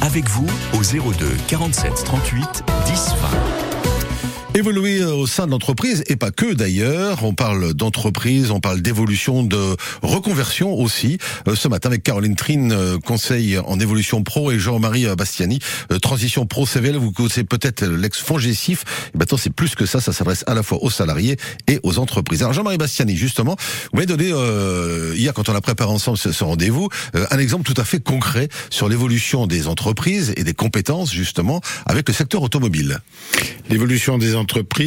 avec 0.00 0.28
vous 0.28 0.46
au 0.74 0.82
02 0.82 1.26
47 1.48 1.92
38 2.04 2.64
10 2.86 3.08
20. 3.20 3.53
Évoluer 4.56 5.02
au 5.02 5.26
sein 5.26 5.46
de 5.46 5.50
l'entreprise, 5.50 6.04
et 6.06 6.14
pas 6.14 6.30
que 6.30 6.54
d'ailleurs. 6.54 7.24
On 7.24 7.34
parle 7.34 7.74
d'entreprise, 7.74 8.52
on 8.52 8.60
parle 8.60 8.82
d'évolution, 8.82 9.42
de 9.42 9.76
reconversion 10.00 10.72
aussi. 10.72 11.18
Euh, 11.48 11.56
Ce 11.56 11.66
matin 11.66 11.88
avec 11.88 12.04
Caroline 12.04 12.36
Trine, 12.36 12.70
euh, 12.70 12.98
conseil 12.98 13.58
en 13.58 13.80
évolution 13.80 14.22
pro, 14.22 14.52
et 14.52 14.60
Jean-Marie 14.60 15.06
euh, 15.06 15.16
Bastiani, 15.16 15.58
transition 16.00 16.46
pro 16.46 16.66
CVL. 16.66 16.94
Vous 16.94 17.10
connaissez 17.10 17.42
peut-être 17.42 17.84
l'ex-Fongessif. 17.84 18.84
Maintenant, 19.18 19.38
c'est 19.38 19.52
plus 19.52 19.74
que 19.74 19.86
ça. 19.86 20.00
Ça 20.00 20.12
s'adresse 20.12 20.44
à 20.46 20.54
la 20.54 20.62
fois 20.62 20.78
aux 20.82 20.90
salariés 20.90 21.36
et 21.66 21.80
aux 21.82 21.98
entreprises. 21.98 22.42
Alors 22.42 22.52
Jean-Marie 22.52 22.78
Bastiani, 22.78 23.16
justement, 23.16 23.56
vous 23.92 23.96
m'avez 23.96 24.06
donné 24.06 24.30
euh, 24.32 25.14
hier, 25.16 25.34
quand 25.34 25.48
on 25.48 25.54
a 25.56 25.60
préparé 25.60 25.90
ensemble 25.90 26.16
ce, 26.16 26.44
rendez-vous, 26.44 26.88
euh, 27.16 27.26
un 27.32 27.38
exemple 27.40 27.64
tout 27.64 27.80
à 27.80 27.84
fait 27.84 27.98
concret 27.98 28.48
sur 28.70 28.88
l'évolution 28.88 29.48
des 29.48 29.66
entreprises 29.66 30.32
et 30.36 30.44
des 30.44 30.54
compétences, 30.54 31.12
justement, 31.12 31.60
avec 31.86 32.06
le 32.08 32.14
secteur 32.14 32.42
automobile. 32.42 33.00
L'évolution 33.68 34.18
des 34.18 34.36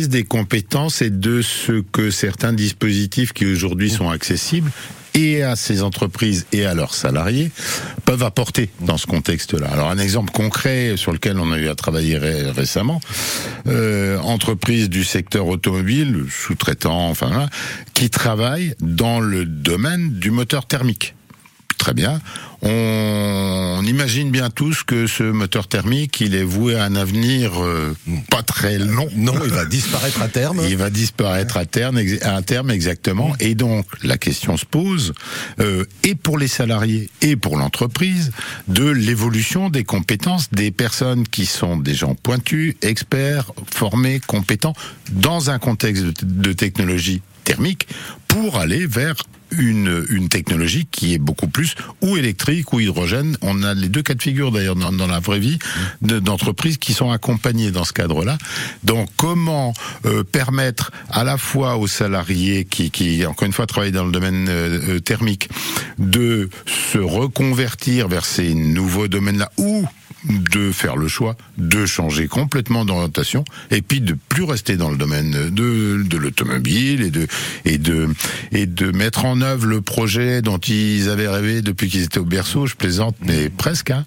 des 0.10 0.24
compétences 0.24 1.02
et 1.02 1.10
de 1.10 1.42
ce 1.42 1.82
que 1.82 2.12
certains 2.12 2.54
dispositifs 2.54 3.34
qui 3.34 3.46
aujourd'hui 3.46 3.90
sont 3.90 4.10
accessibles 4.10 4.72
et 5.14 5.42
à 5.42 5.56
ces 5.56 5.82
entreprises 5.82 6.46
et 6.52 6.66
à 6.66 6.76
leurs 6.76 6.94
salariés 6.94 7.50
peuvent 8.06 8.22
apporter 8.24 8.70
dans 8.82 8.98
ce 8.98 9.08
contexte-là. 9.08 9.68
Alors 9.68 9.90
un 9.90 9.98
exemple 9.98 10.32
concret 10.32 10.94
sur 10.96 11.12
lequel 11.12 11.40
on 11.40 11.52
a 11.52 11.58
eu 11.58 11.70
à 11.70 11.76
travailler 11.76 12.18
ré- 12.20 12.52
récemment, 12.52 13.02
euh, 13.68 14.20
entreprise 14.20 14.90
du 14.90 15.04
secteur 15.04 15.48
automobile, 15.48 16.26
sous-traitant, 16.30 17.10
enfin, 17.10 17.28
voilà, 17.28 17.50
qui 17.96 18.10
travaille 18.12 18.76
dans 18.80 19.20
le 19.20 19.46
domaine 19.46 20.12
du 20.12 20.30
moteur 20.30 20.68
thermique. 20.68 21.16
Très 21.88 21.94
bien. 21.94 22.20
On, 22.64 23.78
on 23.80 23.84
imagine 23.84 24.30
bien 24.30 24.50
tous 24.50 24.84
que 24.84 25.08
ce 25.08 25.24
moteur 25.24 25.70
thermique, 25.70 26.20
il 26.20 26.36
est 26.36 26.44
voué 26.44 26.76
à 26.76 26.84
un 26.84 26.98
avenir 26.98 27.64
euh, 27.64 27.96
pas 28.30 28.44
très 28.44 28.78
long. 28.78 29.08
Non, 29.16 29.36
il 29.42 29.52
va 29.52 29.64
disparaître 29.64 30.22
à 30.22 30.28
terme. 30.28 30.62
Il 30.68 30.76
va 30.76 30.90
disparaître 30.90 31.56
à 31.56 31.66
terme, 31.66 31.98
à 32.24 32.42
terme 32.42 32.72
exactement. 32.72 33.34
Et 33.40 33.56
donc 33.56 33.86
la 34.04 34.18
question 34.18 34.58
se 34.58 34.66
pose, 34.66 35.14
euh, 35.62 35.86
et 36.04 36.16
pour 36.16 36.38
les 36.38 36.50
salariés 36.50 37.10
et 37.22 37.38
pour 37.38 37.56
l'entreprise, 37.56 38.34
de 38.68 38.90
l'évolution 38.90 39.70
des 39.70 39.86
compétences 39.86 40.50
des 40.52 40.72
personnes 40.72 41.26
qui 41.26 41.46
sont 41.46 41.78
des 41.78 41.94
gens 41.94 42.16
pointus, 42.16 42.76
experts, 42.82 43.54
formés, 43.74 44.20
compétents, 44.28 44.74
dans 45.14 45.52
un 45.52 45.58
contexte 45.58 46.04
de, 46.04 46.14
de 46.22 46.52
technologie 46.52 47.22
thermique, 47.46 47.88
pour 48.28 48.58
aller 48.58 48.86
vers 48.88 49.16
une, 49.52 50.06
une 50.10 50.30
technologie 50.30 50.88
qui 50.92 51.14
est 51.14 51.18
beaucoup 51.18 51.48
plus 51.48 51.76
ou 52.02 52.18
électrique 52.18 52.74
ou 52.74 52.80
hydrogène. 52.80 53.38
On 53.42 53.64
a 53.64 53.74
les 53.74 53.90
deux 53.90 54.02
cas 54.02 54.14
de 54.14 54.22
figure 54.22 54.52
d'ailleurs 54.52 54.76
dans, 54.76 54.92
dans 54.92 55.08
la 55.08 55.20
vraie 55.20 55.40
vie 55.40 55.60
de- 56.02 56.20
d'entreprises 56.20 56.78
qui 56.78 56.94
sont 56.94 57.12
accompagnées 57.12 57.72
dans 57.72 57.84
ce 57.84 57.94
cadre-là. 57.94 58.38
Donc 58.84 59.10
comment 59.16 59.74
euh, 60.06 60.24
permettre 60.24 60.92
à 61.10 61.24
la 61.24 61.38
fois 61.38 61.78
aux 61.78 61.88
salariés 61.88 62.66
qui, 62.66 62.92
qui 62.92 63.26
encore 63.26 63.46
une 63.46 63.54
fois 63.54 63.66
travaillent 63.68 63.92
dans 63.92 64.06
le 64.06 64.12
domaine 64.12 64.48
euh, 64.50 64.96
euh, 64.96 65.00
thermique 65.00 65.50
de 65.98 66.50
se 66.66 66.98
reconvertir 66.98 68.08
vers 68.08 68.26
ces 68.26 68.54
nouveaux 68.54 69.08
domaines-là 69.08 69.52
ou 69.58 69.86
de 70.30 70.72
faire 70.72 70.96
le 70.98 71.08
choix 71.08 71.36
de 71.58 71.86
changer 71.86 72.28
complètement 72.28 72.86
d'orientation 72.86 73.44
et 73.72 73.82
puis 73.82 74.02
de 74.02 74.16
plus 74.30 74.44
rester 74.44 74.78
dans 74.78 74.90
le 74.90 74.98
domaine 74.98 75.50
de, 75.50 76.04
de 76.04 76.18
l'automobile 76.18 77.02
et 77.02 77.10
de 77.12 77.28
et 77.66 77.78
de 77.78 78.10
et 78.52 78.66
de 78.66 78.92
mettre 78.92 79.26
en 79.26 79.42
œuvre 79.42 79.66
le 79.66 79.82
projet 79.82 80.42
dont 80.42 80.58
ils 80.58 81.10
avaient 81.10 81.28
rêvé 81.28 81.62
depuis 81.62 81.90
qu'ils 81.90 82.04
étaient 82.04 82.20
au 82.20 82.26
berceau. 82.26 82.68
Je 82.68 82.76
plaisante 82.76 83.16
mais 83.26 83.50
presque 83.50 83.92
hein. 83.92 84.06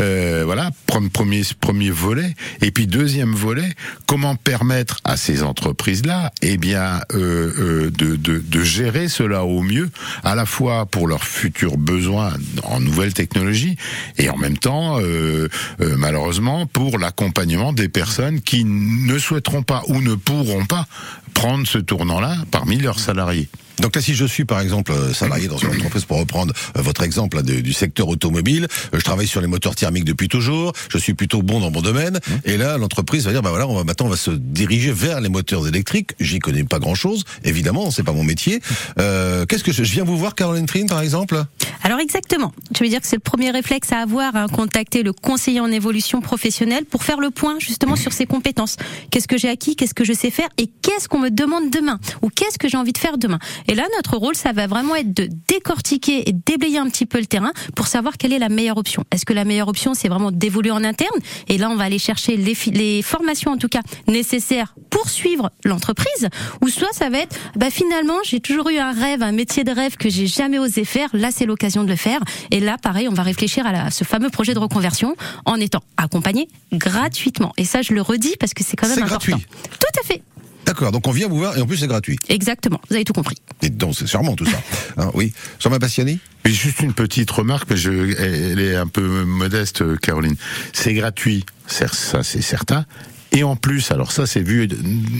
Euh, 0.00 0.42
voilà. 0.44 0.70
Pre- 0.88 1.08
premier 1.10 1.42
premier 1.60 1.90
volet. 1.90 2.34
Et 2.62 2.70
puis 2.70 2.86
deuxième 2.86 3.32
volet 3.32 3.68
comment 4.06 4.36
permettre 4.36 5.00
à 5.04 5.16
ces 5.16 5.42
entreprises 5.42 6.04
là 6.04 6.32
eh 6.42 6.56
bien 6.56 7.00
euh, 7.14 7.52
euh, 7.58 7.90
de, 7.90 8.16
de 8.16 8.38
de 8.38 8.62
gérer 8.62 9.08
cela 9.08 9.44
au 9.44 9.62
mieux 9.62 9.90
à 10.22 10.34
la 10.34 10.46
fois 10.46 10.86
pour 10.86 11.06
leurs 11.06 11.24
futurs 11.24 11.76
besoins 11.76 12.32
en 12.64 12.80
nouvelles 12.80 13.14
technologies 13.14 13.76
et 14.18 14.30
en 14.30 14.36
même 14.36 14.58
temps 14.58 14.98
euh, 15.00 15.48
euh, 15.80 15.94
malheureusement 15.96 16.66
pour 16.66 16.98
l'accompagnement 16.98 17.72
des 17.72 17.88
personnes 17.88 18.40
qui 18.40 18.64
ne 18.64 19.18
souhaiteront 19.18 19.62
pas 19.62 19.82
ou 19.88 20.00
ne 20.00 20.14
pourront 20.14 20.66
pas 20.66 20.86
prendre 21.34 21.66
ce 21.66 21.78
tournant-là 21.78 22.36
parmi 22.50 22.78
leurs 22.78 22.98
salariés. 22.98 23.48
Donc 23.80 23.96
là, 23.96 24.02
si 24.02 24.14
je 24.14 24.24
suis 24.24 24.44
par 24.44 24.60
exemple 24.60 24.92
euh, 24.92 25.12
salarié 25.12 25.48
dans 25.48 25.58
une 25.58 25.70
entreprise, 25.70 26.04
pour 26.04 26.18
reprendre 26.18 26.52
euh, 26.76 26.82
votre 26.82 27.02
exemple 27.02 27.36
là, 27.38 27.42
de- 27.42 27.60
du 27.60 27.72
secteur 27.72 28.08
automobile, 28.08 28.68
euh, 28.94 28.98
je 28.98 29.04
travaille 29.04 29.26
sur 29.26 29.40
les 29.40 29.46
moteurs 29.48 29.74
thermiques 29.74 30.04
depuis 30.04 30.28
toujours, 30.28 30.72
je 30.88 30.98
suis 30.98 31.14
plutôt 31.14 31.42
bon 31.42 31.60
dans 31.60 31.70
mon 31.70 31.82
domaine, 31.82 32.20
et 32.44 32.56
là 32.56 32.78
l'entreprise 32.78 33.24
va 33.24 33.32
dire 33.32 33.42
bah 33.42 33.50
voilà, 33.50 33.66
on 33.66 33.74
va 33.74 33.84
maintenant 33.84 34.06
on 34.06 34.10
va 34.10 34.16
se 34.16 34.30
diriger 34.30 34.92
vers 34.92 35.20
les 35.20 35.28
moteurs 35.28 35.66
électriques. 35.66 36.12
J'y 36.20 36.38
connais 36.38 36.64
pas 36.64 36.78
grand 36.78 36.94
chose, 36.94 37.24
évidemment, 37.42 37.90
c'est 37.90 38.02
pas 38.04 38.12
mon 38.12 38.22
métier. 38.24 38.60
Euh, 38.98 39.44
Qu'est-ce 39.46 39.64
que 39.64 39.72
je, 39.72 39.82
je 39.84 39.92
viens 39.92 40.04
vous 40.04 40.16
voir, 40.18 40.34
Caroline 40.34 40.66
Trine, 40.66 40.86
par 40.86 41.00
exemple? 41.00 41.42
Alors 41.82 41.98
exactement. 42.00 42.52
Je 42.76 42.82
veux 42.82 42.88
dire 42.88 43.00
que 43.00 43.06
c'est 43.06 43.16
le 43.16 43.20
premier 43.20 43.50
réflexe 43.50 43.92
à 43.92 43.98
avoir, 43.98 44.34
hein, 44.36 44.46
contacter 44.48 45.02
le 45.02 45.12
conseiller 45.12 45.60
en 45.60 45.70
évolution 45.70 46.20
professionnelle 46.22 46.84
pour 46.86 47.02
faire 47.04 47.18
le 47.20 47.30
point 47.30 47.56
justement 47.58 47.96
sur 47.96 48.12
ses 48.12 48.24
compétences. 48.26 48.76
Qu'est-ce 49.10 49.28
que 49.28 49.36
j'ai 49.36 49.48
acquis, 49.50 49.76
qu'est-ce 49.76 49.92
que 49.94 50.04
je 50.04 50.12
sais 50.14 50.30
faire? 50.30 50.48
Et 50.58 50.70
qu'est-ce 50.80 51.08
qu'on 51.08 51.18
me 51.18 51.30
demande 51.30 51.70
demain? 51.70 51.98
Ou 52.22 52.30
qu'est-ce 52.30 52.58
que 52.58 52.68
j'ai 52.68 52.78
envie 52.78 52.92
de 52.92 52.98
faire 52.98 53.18
demain? 53.18 53.38
Et 53.66 53.74
là, 53.74 53.84
notre 53.96 54.16
rôle, 54.16 54.34
ça 54.34 54.52
va 54.52 54.66
vraiment 54.66 54.94
être 54.96 55.12
de 55.14 55.28
décortiquer 55.48 56.28
et 56.28 56.32
déblayer 56.32 56.78
un 56.78 56.88
petit 56.88 57.06
peu 57.06 57.18
le 57.18 57.26
terrain 57.26 57.52
pour 57.74 57.86
savoir 57.86 58.16
quelle 58.18 58.32
est 58.32 58.38
la 58.38 58.48
meilleure 58.48 58.76
option. 58.78 59.04
Est-ce 59.10 59.24
que 59.24 59.32
la 59.32 59.44
meilleure 59.44 59.68
option, 59.68 59.94
c'est 59.94 60.08
vraiment 60.08 60.30
d'évoluer 60.30 60.70
en 60.70 60.84
interne? 60.84 61.18
Et 61.48 61.58
là, 61.58 61.70
on 61.70 61.76
va 61.76 61.84
aller 61.84 61.98
chercher 61.98 62.36
les, 62.36 63.02
formations, 63.02 63.52
en 63.52 63.56
tout 63.56 63.68
cas, 63.68 63.80
nécessaires 64.08 64.74
pour 64.90 65.08
suivre 65.08 65.50
l'entreprise. 65.64 66.28
Ou 66.62 66.68
soit 66.68 66.92
ça 66.92 67.10
va 67.10 67.18
être, 67.18 67.36
bah 67.56 67.70
finalement, 67.70 68.18
j'ai 68.24 68.40
toujours 68.40 68.68
eu 68.70 68.78
un 68.78 68.92
rêve, 68.92 69.22
un 69.22 69.32
métier 69.32 69.64
de 69.64 69.70
rêve 69.72 69.96
que 69.96 70.08
j'ai 70.08 70.26
jamais 70.26 70.58
osé 70.58 70.84
faire. 70.84 71.08
Là, 71.12 71.30
c'est 71.30 71.46
l'occasion 71.46 71.84
de 71.84 71.88
le 71.88 71.96
faire. 71.96 72.20
Et 72.50 72.60
là, 72.60 72.76
pareil, 72.78 73.08
on 73.08 73.14
va 73.14 73.22
réfléchir 73.22 73.66
à 73.66 73.72
la- 73.72 73.90
ce 73.90 74.04
fameux 74.04 74.30
projet 74.30 74.54
de 74.54 74.58
reconversion 74.58 75.16
en 75.46 75.56
étant 75.56 75.80
accompagné 75.96 76.48
gratuitement. 76.72 77.52
Et 77.56 77.64
ça, 77.64 77.82
je 77.82 77.92
le 77.92 78.02
redis 78.02 78.34
parce 78.38 78.54
que 78.54 78.62
c'est 78.64 78.76
quand 78.76 78.88
même 78.88 78.98
important. 79.02 79.36
gratuit. 79.36 79.46
Tout 79.80 80.00
à 80.00 80.06
fait. 80.06 80.22
D'accord, 80.66 80.92
donc 80.92 81.06
on 81.06 81.12
vient 81.12 81.28
vous 81.28 81.36
voir 81.38 81.56
et 81.56 81.60
en 81.60 81.66
plus 81.66 81.76
c'est 81.78 81.86
gratuit. 81.86 82.18
Exactement. 82.28 82.80
Vous 82.88 82.94
avez 82.94 83.04
tout 83.04 83.12
compris. 83.12 83.36
Et 83.62 83.68
donc 83.70 83.94
c'est 83.96 84.06
sûrement 84.06 84.34
tout 84.34 84.46
ça. 84.46 84.60
Hein, 84.96 85.10
oui. 85.14 85.32
Jean-Marie 85.58 85.80
Bastiani 85.80 86.20
juste 86.44 86.80
une 86.80 86.92
petite 86.92 87.30
remarque, 87.30 87.68
mais 87.70 87.76
je, 87.76 87.90
elle 87.90 88.60
est 88.60 88.76
un 88.76 88.86
peu 88.86 89.24
modeste, 89.24 89.98
Caroline. 90.00 90.36
C'est 90.72 90.94
gratuit, 90.94 91.44
c'est- 91.66 91.92
ça 91.92 92.22
c'est 92.22 92.42
certain. 92.42 92.86
Et 93.32 93.42
en 93.42 93.56
plus, 93.56 93.90
alors 93.90 94.12
ça 94.12 94.26
c'est 94.26 94.42
vu 94.42 94.68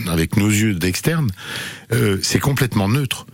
avec 0.08 0.36
nos 0.36 0.48
yeux 0.48 0.74
d'externe, 0.74 1.30
euh, 1.92 2.18
c'est 2.22 2.38
complètement 2.38 2.88
neutre. 2.88 3.26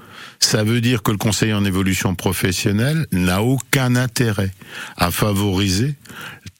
Ça 0.43 0.65
veut 0.65 0.81
dire 0.81 1.03
que 1.03 1.11
le 1.11 1.19
conseiller 1.19 1.53
en 1.53 1.67
évolution 1.67 2.15
professionnelle 2.15 3.07
n'a 3.13 3.43
aucun 3.43 3.95
intérêt 3.95 4.51
à 4.97 5.11
favoriser 5.11 5.95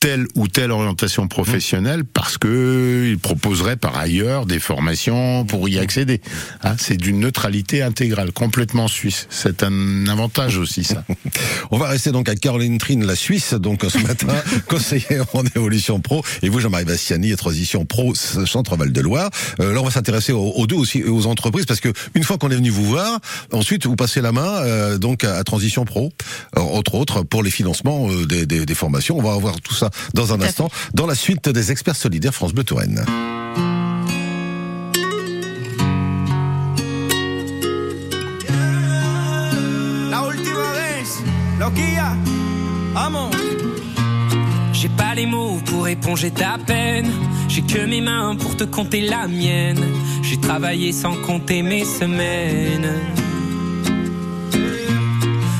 telle 0.01 0.27
ou 0.35 0.49
telle 0.49 0.71
orientation 0.73 1.29
professionnelle 1.29 2.05
parce 2.05 2.39
que 2.39 3.05
il 3.07 3.19
proposerait 3.19 3.77
par 3.77 3.99
ailleurs 3.99 4.47
des 4.47 4.59
formations 4.59 5.45
pour 5.45 5.69
y 5.69 5.79
accéder. 5.79 6.23
Hein, 6.63 6.75
c'est 6.79 6.97
d'une 6.97 7.21
neutralité 7.21 7.83
intégrale, 7.83 8.33
complètement 8.33 8.89
suisse. 8.89 9.27
C'est 9.29 9.63
un 9.63 10.07
avantage 10.09 10.57
aussi 10.57 10.85
ça. 10.85 11.05
On 11.71 11.77
va 11.77 11.89
rester 11.89 12.13
donc 12.13 12.31
à 12.31 12.35
Caroline 12.35 12.79
Trine, 12.79 13.05
la 13.05 13.15
Suisse, 13.15 13.53
donc 13.53 13.85
ce 13.87 13.99
matin, 13.99 14.29
conseillère 14.69 15.27
en 15.35 15.45
évolution 15.45 16.01
pro, 16.01 16.25
et 16.43 16.49
vous 16.49 16.61
Jean-Marie 16.61 16.87
Bastiani, 16.87 17.37
transition 17.37 17.85
pro 17.85 18.15
Centre 18.15 18.77
Val 18.77 18.93
de 18.93 19.01
Loire. 19.03 19.31
Euh, 19.61 19.75
là, 19.75 19.81
on 19.83 19.85
va 19.85 19.91
s'intéresser 19.91 20.33
aux, 20.33 20.51
aux 20.53 20.67
deux 20.67 20.77
aussi, 20.77 21.05
aux 21.05 21.27
entreprises, 21.27 21.67
parce 21.67 21.81
que 21.81 21.93
une 22.15 22.25
fois 22.25 22.39
qu'on 22.39 22.51
est 22.51 22.57
venu 22.57 22.71
vous 22.71 22.87
voir, 22.87 23.21
ensuite 23.53 23.85
vous 23.85 23.97
passez 23.97 24.23
la 24.23 24.33
main 24.33 24.49
euh, 24.63 24.97
donc 24.97 25.25
à, 25.25 25.37
à 25.37 25.45
transition 25.45 25.85
pro, 25.85 26.11
euh, 26.57 26.61
entre 26.61 26.95
autres 26.95 27.23
pour 27.23 27.43
les 27.43 27.51
financements 27.51 28.11
euh, 28.11 28.25
des, 28.25 28.47
des- 28.47 28.65
des 28.65 28.75
formations. 28.75 29.19
On 29.19 29.23
va 29.23 29.37
voir 29.37 29.61
tout 29.61 29.75
ça 29.75 29.90
dans 30.15 30.33
un 30.33 30.41
instant, 30.41 30.71
dans 30.95 31.07
la 31.07 31.15
suite 31.15 31.49
des 31.49 31.73
experts 31.73 31.97
solidaires 31.97 32.35
France 32.35 32.53
Bleu 32.53 32.65
Touraine. 32.65 33.05
J'ai 44.81 44.89
pas 44.89 45.15
les 45.15 45.27
mots 45.27 45.61
pour 45.67 45.89
éponger 45.89 46.31
ta 46.31 46.57
peine. 46.57 47.11
J'ai 47.49 47.61
que 47.61 47.85
mes 47.85 48.01
mains 48.01 48.35
pour 48.37 48.57
te 48.57 48.65
compter 48.65 49.03
la 49.03 49.29
mienne. 49.29 49.85
J'ai 50.23 50.41
travaillé 50.41 50.91
sans 50.93 51.17
compter 51.17 51.63
mes 51.63 51.85
semaines. 51.85 52.91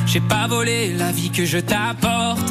J'ai 0.07 0.21
pas 0.21 0.47
volé 0.47 0.93
la 0.93 1.11
vie 1.11 1.29
que 1.29 1.45
je 1.45 1.59
t'apporte. 1.59 2.50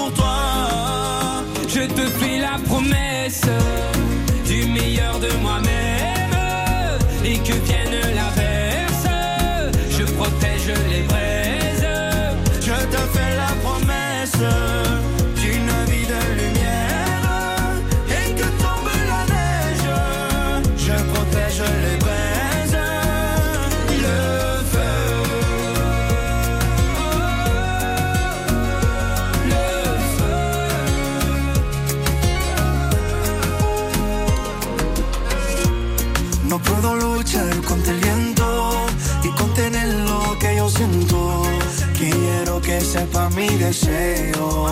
Je 1.73 1.83
te 1.83 2.01
fais 2.19 2.37
la 2.37 2.57
promesse 2.67 3.43
du 4.45 4.65
meilleur 4.65 5.19
de 5.19 5.31
moi-même 5.41 6.35
et 7.23 7.37
que 7.37 7.53
vienne 7.65 7.95
l'averse, 8.13 9.07
je 9.89 10.03
protège 10.03 10.67
les 10.89 11.03
braises. 11.03 11.87
Je 12.59 12.73
te 12.73 12.97
fais 13.13 13.35
la 13.37 13.53
promesse 13.63 14.90
deseo. 43.71 44.67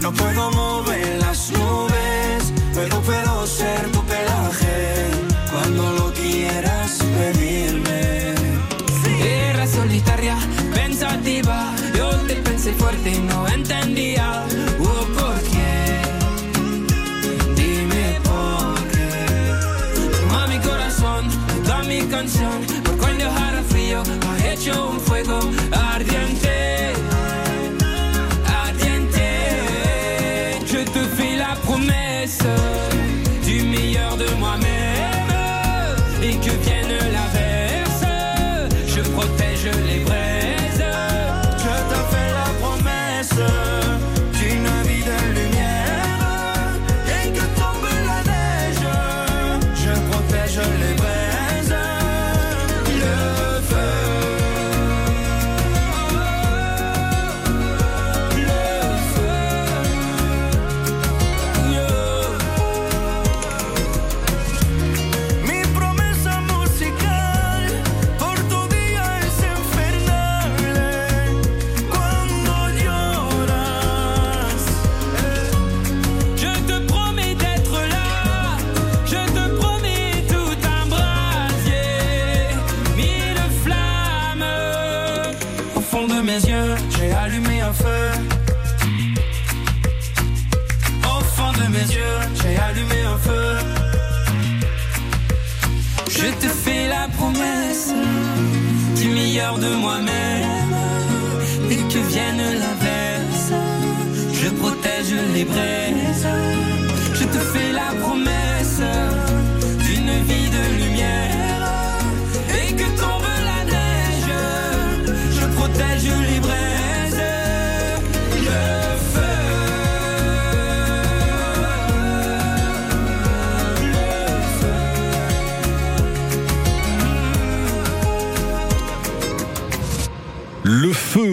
No 0.00 0.12
puedo 0.12 0.50
mover 0.52 0.81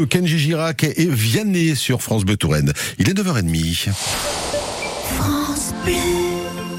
Kenji 0.09 0.37
Girac 0.39 0.83
et 0.83 1.05
Vianney 1.05 1.75
sur 1.75 2.01
France 2.01 2.25
Bleu 2.25 2.35
Touraine. 2.35 2.73
Il 2.97 3.07
est 3.09 3.13
9h30. 3.13 3.89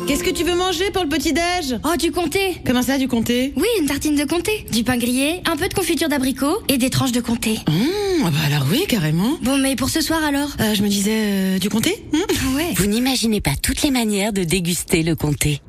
Qu'est-ce 0.07 0.25
que 0.25 0.31
tu 0.31 0.43
veux 0.43 0.57
manger 0.57 0.91
pour 0.91 1.05
le 1.05 1.09
petit-déj 1.09 1.79
Oh, 1.85 1.97
du 1.97 2.11
comté 2.11 2.57
Comment 2.67 2.83
ça, 2.83 2.99
du 2.99 3.07
comté? 3.07 3.53
Oui, 3.57 3.69
une 3.81 3.87
tartine 3.87 4.17
de 4.17 4.25
comté, 4.25 4.67
du 4.73 4.83
pain 4.83 4.97
grillé, 4.97 5.41
un 5.47 5.57
peu 5.57 5.69
de 5.69 5.75
confiture 5.75 6.09
d'abricot 6.09 6.59
et 6.69 6.79
des 6.79 6.91
tranches 6.91 7.13
de 7.13 7.21
comté. 7.21 7.59
Mmh, 7.69 8.25
ah 8.25 8.31
bah 8.31 8.39
alors 8.47 8.67
oui, 8.71 8.85
carrément. 8.89 9.39
Bon, 9.43 9.57
mais 9.59 9.77
pour 9.77 9.89
ce 9.89 10.01
soir 10.01 10.25
alors? 10.25 10.49
Euh, 10.61 10.75
je 10.75 10.83
me 10.83 10.89
disais 10.89 11.13
euh, 11.15 11.59
du 11.61 11.69
comté? 11.71 12.05
Mmh. 12.13 12.57
Ouais. 12.57 12.73
Vous 12.75 12.87
n'imaginez 12.87 13.41
pas 13.41 13.55
toutes 13.63 13.83
les 13.83 13.93
manières 13.93 14.33
de 14.33 14.43
déguster 14.43 15.05
le 15.05 15.15
comté. 15.15 15.61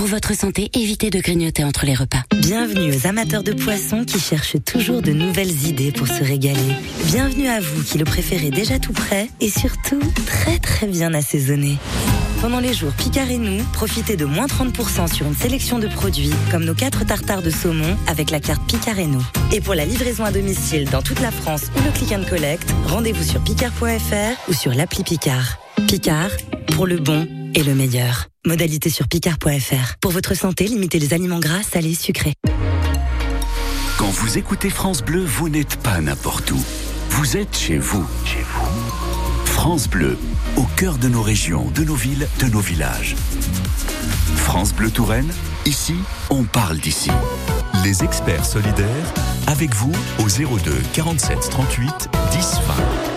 Pour 0.00 0.08
votre 0.08 0.34
santé, 0.34 0.70
évitez 0.72 1.10
de 1.10 1.20
grignoter 1.20 1.62
entre 1.62 1.84
les 1.84 1.92
repas. 1.92 2.22
Bienvenue 2.34 2.90
aux 2.90 3.06
amateurs 3.06 3.42
de 3.42 3.52
poissons 3.52 4.06
qui 4.06 4.18
cherchent 4.18 4.56
toujours 4.64 5.02
de 5.02 5.12
nouvelles 5.12 5.66
idées 5.66 5.92
pour 5.92 6.06
se 6.06 6.24
régaler. 6.24 6.74
Bienvenue 7.04 7.48
à 7.48 7.60
vous 7.60 7.84
qui 7.84 7.98
le 7.98 8.06
préférez 8.06 8.48
déjà 8.48 8.78
tout 8.78 8.94
prêt 8.94 9.28
et 9.40 9.50
surtout 9.50 10.00
très 10.24 10.58
très 10.58 10.86
bien 10.86 11.12
assaisonné. 11.12 11.76
Pendant 12.40 12.60
les 12.60 12.72
jours 12.72 12.92
Picard 12.92 13.30
et 13.30 13.36
nous, 13.36 13.62
profitez 13.74 14.16
de 14.16 14.24
moins 14.24 14.46
30% 14.46 15.12
sur 15.12 15.26
une 15.26 15.36
sélection 15.36 15.78
de 15.78 15.86
produits 15.86 16.32
comme 16.50 16.64
nos 16.64 16.74
4 16.74 17.04
tartares 17.04 17.42
de 17.42 17.50
saumon 17.50 17.94
avec 18.06 18.30
la 18.30 18.40
carte 18.40 18.66
Picard 18.66 18.98
et 18.98 19.06
nous. 19.06 19.26
Et 19.52 19.60
pour 19.60 19.74
la 19.74 19.84
livraison 19.84 20.24
à 20.24 20.32
domicile 20.32 20.88
dans 20.88 21.02
toute 21.02 21.20
la 21.20 21.30
France 21.30 21.64
ou 21.76 21.84
le 21.84 21.90
click 21.90 22.12
and 22.12 22.24
collect, 22.26 22.66
rendez-vous 22.86 23.22
sur 23.22 23.44
picard.fr 23.44 24.48
ou 24.48 24.54
sur 24.54 24.72
l'appli 24.72 25.04
Picard. 25.04 25.58
Picard, 25.86 26.30
pour 26.72 26.86
le 26.86 26.98
bon 26.98 27.26
et 27.54 27.62
le 27.62 27.74
meilleur. 27.74 28.26
Modalité 28.46 28.90
sur 28.90 29.08
picard.fr. 29.08 29.96
Pour 30.00 30.10
votre 30.10 30.34
santé, 30.34 30.66
limitez 30.66 30.98
les 30.98 31.14
aliments 31.14 31.38
gras, 31.38 31.62
salés, 31.62 31.94
sucrés. 31.94 32.34
Quand 33.98 34.10
vous 34.10 34.38
écoutez 34.38 34.70
France 34.70 35.02
Bleu, 35.02 35.24
vous 35.24 35.48
n'êtes 35.48 35.76
pas 35.76 36.00
n'importe 36.00 36.50
où. 36.52 36.62
Vous 37.10 37.36
êtes 37.36 37.56
chez 37.56 37.78
vous. 37.78 38.06
Chez 38.24 38.42
vous. 38.42 39.44
France 39.44 39.88
Bleu, 39.88 40.16
au 40.56 40.64
cœur 40.76 40.96
de 40.96 41.08
nos 41.08 41.22
régions, 41.22 41.70
de 41.74 41.84
nos 41.84 41.94
villes, 41.94 42.28
de 42.40 42.46
nos 42.46 42.60
villages. 42.60 43.14
France 44.36 44.72
Bleu 44.72 44.90
Touraine, 44.90 45.30
ici, 45.66 45.96
on 46.30 46.44
parle 46.44 46.78
d'ici. 46.78 47.10
Les 47.84 48.02
experts 48.02 48.46
solidaires, 48.46 49.14
avec 49.46 49.74
vous 49.74 49.92
au 50.18 50.28
02 50.28 50.72
47 50.94 51.38
38 51.50 52.08
10 52.32 52.52
20. 52.66 53.09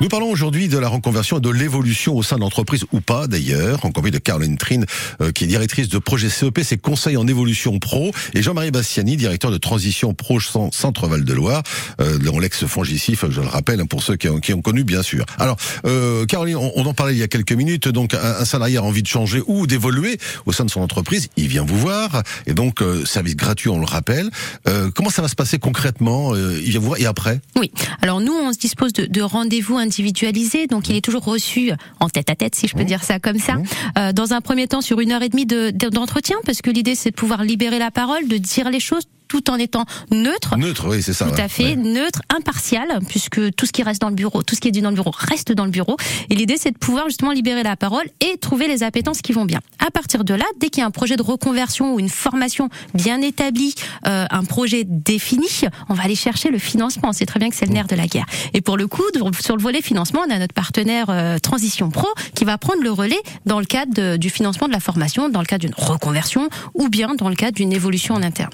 Nous 0.00 0.08
parlons 0.08 0.30
aujourd'hui 0.30 0.68
de 0.68 0.78
la 0.78 0.88
reconversion 0.88 1.36
et 1.36 1.40
de 1.42 1.50
l'évolution 1.50 2.16
au 2.16 2.22
sein 2.22 2.36
de 2.36 2.40
l'entreprise 2.40 2.84
ou 2.92 3.02
pas 3.02 3.26
d'ailleurs, 3.26 3.84
en 3.84 3.90
compagnie 3.92 4.12
de 4.12 4.18
Caroline 4.18 4.56
Trine, 4.56 4.86
euh, 5.20 5.30
qui 5.30 5.44
est 5.44 5.46
directrice 5.46 5.90
de 5.90 5.98
projet 5.98 6.30
CEP, 6.30 6.60
c'est 6.64 6.78
conseil 6.78 7.18
en 7.18 7.26
évolution 7.26 7.78
pro, 7.78 8.10
et 8.32 8.40
Jean-Marie 8.40 8.70
Bastiani, 8.70 9.18
directeur 9.18 9.50
de 9.50 9.58
transition 9.58 10.14
pro 10.14 10.40
Cent- 10.40 10.70
Centre 10.72 11.06
Val 11.06 11.22
de 11.24 11.32
Loire, 11.34 11.62
euh, 12.00 12.16
dans 12.16 12.38
l'ex-fongicif, 12.38 13.26
je 13.28 13.42
le 13.42 13.46
rappelle, 13.46 13.78
hein, 13.82 13.86
pour 13.86 14.02
ceux 14.02 14.16
qui 14.16 14.30
ont, 14.30 14.40
qui 14.40 14.54
ont 14.54 14.62
connu 14.62 14.84
bien 14.84 15.02
sûr. 15.02 15.26
Alors, 15.38 15.58
euh, 15.84 16.24
Caroline, 16.24 16.56
on, 16.56 16.72
on 16.76 16.86
en 16.86 16.94
parlait 16.94 17.12
il 17.14 17.18
y 17.18 17.22
a 17.22 17.28
quelques 17.28 17.52
minutes, 17.52 17.86
donc 17.88 18.14
un, 18.14 18.18
un 18.40 18.44
salarié 18.46 18.78
a 18.78 18.82
envie 18.82 19.02
de 19.02 19.06
changer 19.08 19.42
ou 19.48 19.66
d'évoluer 19.66 20.18
au 20.46 20.52
sein 20.52 20.64
de 20.64 20.70
son 20.70 20.80
entreprise, 20.80 21.28
il 21.36 21.48
vient 21.48 21.62
vous 21.64 21.78
voir, 21.78 22.22
et 22.46 22.54
donc 22.54 22.80
euh, 22.80 23.04
service 23.04 23.36
gratuit, 23.36 23.68
on 23.68 23.78
le 23.78 23.84
rappelle. 23.86 24.30
Euh, 24.66 24.90
comment 24.94 25.10
ça 25.10 25.20
va 25.20 25.28
se 25.28 25.34
passer 25.36 25.58
concrètement 25.58 26.34
Euh, 26.34 26.58
Il 26.64 26.70
vient 26.70 26.80
vous 26.80 26.86
voir 26.86 27.00
et 27.00 27.04
après? 27.06 27.40
Oui. 27.56 27.70
Alors 28.00 28.20
nous, 28.20 28.32
on 28.32 28.52
se 28.54 28.58
dispose 28.58 28.94
de, 28.94 29.04
de 29.04 29.20
rendez-vous 29.20 29.76
individualisés, 29.90 30.66
donc 30.68 30.88
il 30.88 30.94
est 30.96 31.00
toujours 31.04 31.24
reçu 31.24 31.72
en 31.98 32.08
tête 32.08 32.30
à 32.30 32.36
tête, 32.36 32.54
si 32.54 32.68
je 32.68 32.74
peux 32.74 32.84
dire 32.84 33.02
ça 33.02 33.18
comme 33.18 33.38
ça. 33.38 33.54
Euh, 33.98 34.12
dans 34.12 34.32
un 34.32 34.40
premier 34.40 34.68
temps, 34.68 34.80
sur 34.80 35.00
une 35.00 35.10
heure 35.12 35.22
et 35.22 35.28
demie 35.28 35.46
de- 35.46 35.70
de- 35.70 35.88
d'entretien, 35.88 36.36
parce 36.46 36.62
que 36.62 36.70
l'idée 36.70 36.94
c'est 36.94 37.10
de 37.10 37.16
pouvoir 37.16 37.42
libérer 37.42 37.78
la 37.78 37.90
parole, 37.90 38.28
de 38.28 38.36
dire 38.38 38.70
les 38.70 38.80
choses 38.80 39.02
tout 39.30 39.48
en 39.48 39.56
étant 39.56 39.84
neutre. 40.10 40.56
Neutre, 40.58 40.86
oui, 40.88 41.02
c'est 41.02 41.12
ça. 41.14 41.26
Tout 41.26 41.34
ouais. 41.34 41.40
à 41.40 41.48
fait, 41.48 41.76
neutre, 41.76 42.20
impartial, 42.36 42.98
puisque 43.08 43.40
tout 43.54 43.64
ce 43.64 43.70
qui 43.72 43.82
reste 43.84 44.02
dans 44.02 44.08
le 44.08 44.14
bureau, 44.16 44.42
tout 44.42 44.56
ce 44.56 44.60
qui 44.60 44.68
est 44.68 44.72
dit 44.72 44.82
dans 44.82 44.90
le 44.90 44.96
bureau 44.96 45.12
reste 45.16 45.52
dans 45.52 45.64
le 45.64 45.70
bureau. 45.70 45.96
Et 46.30 46.34
l'idée, 46.34 46.56
c'est 46.58 46.72
de 46.72 46.78
pouvoir 46.78 47.06
justement 47.06 47.30
libérer 47.30 47.62
la 47.62 47.76
parole 47.76 48.04
et 48.20 48.36
trouver 48.38 48.66
les 48.66 48.82
appétences 48.82 49.22
qui 49.22 49.32
vont 49.32 49.44
bien. 49.44 49.60
À 49.78 49.90
partir 49.92 50.24
de 50.24 50.34
là, 50.34 50.44
dès 50.58 50.68
qu'il 50.68 50.80
y 50.80 50.84
a 50.84 50.86
un 50.86 50.90
projet 50.90 51.16
de 51.16 51.22
reconversion 51.22 51.94
ou 51.94 52.00
une 52.00 52.08
formation 52.08 52.68
bien 52.92 53.22
établie, 53.22 53.74
euh, 54.08 54.26
un 54.30 54.44
projet 54.44 54.82
défini, 54.84 55.46
on 55.88 55.94
va 55.94 56.02
aller 56.02 56.16
chercher 56.16 56.50
le 56.50 56.58
financement. 56.58 57.12
C'est 57.12 57.26
très 57.26 57.38
bien 57.38 57.50
que 57.50 57.56
c'est 57.56 57.66
le 57.66 57.72
nerf 57.72 57.86
de 57.86 57.94
la 57.94 58.08
guerre. 58.08 58.26
Et 58.52 58.60
pour 58.60 58.76
le 58.76 58.88
coup, 58.88 59.04
sur 59.40 59.56
le 59.56 59.62
volet 59.62 59.80
financement, 59.80 60.22
on 60.26 60.30
a 60.32 60.38
notre 60.40 60.54
partenaire 60.54 61.06
euh, 61.08 61.38
Transition 61.38 61.88
Pro 61.90 62.08
qui 62.34 62.44
va 62.44 62.58
prendre 62.58 62.82
le 62.82 62.90
relais 62.90 63.20
dans 63.46 63.60
le 63.60 63.66
cadre 63.66 63.94
de- 63.94 64.16
du 64.16 64.28
financement 64.28 64.66
de 64.66 64.72
la 64.72 64.80
formation, 64.80 65.28
dans 65.28 65.40
le 65.40 65.46
cadre 65.46 65.64
d'une 65.66 65.74
reconversion 65.76 66.48
ou 66.74 66.88
bien 66.88 67.14
dans 67.14 67.28
le 67.28 67.36
cadre 67.36 67.54
d'une 67.54 67.72
évolution 67.72 68.14
en 68.16 68.22
interne. 68.24 68.50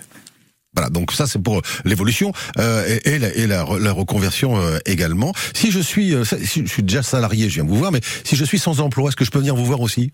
Voilà, 0.76 0.90
donc 0.90 1.12
ça 1.12 1.26
c'est 1.26 1.42
pour 1.42 1.62
l'évolution 1.84 2.32
euh, 2.58 2.98
et, 3.04 3.14
et 3.14 3.18
la, 3.18 3.34
et 3.34 3.46
la 3.46 3.64
la 3.78 3.92
reconversion 3.92 4.58
euh, 4.58 4.78
également. 4.84 5.32
Si 5.54 5.70
je 5.70 5.80
suis, 5.80 6.14
euh, 6.14 6.24
si 6.24 6.62
je 6.62 6.66
suis 6.66 6.82
déjà 6.82 7.02
salarié, 7.02 7.48
je 7.48 7.54
viens 7.56 7.64
vous 7.64 7.76
voir, 7.76 7.92
mais 7.92 8.00
si 8.24 8.36
je 8.36 8.44
suis 8.44 8.58
sans 8.58 8.80
emploi, 8.80 9.08
est-ce 9.08 9.16
que 9.16 9.24
je 9.24 9.30
peux 9.30 9.38
venir 9.38 9.56
vous 9.56 9.64
voir 9.64 9.80
aussi? 9.80 10.12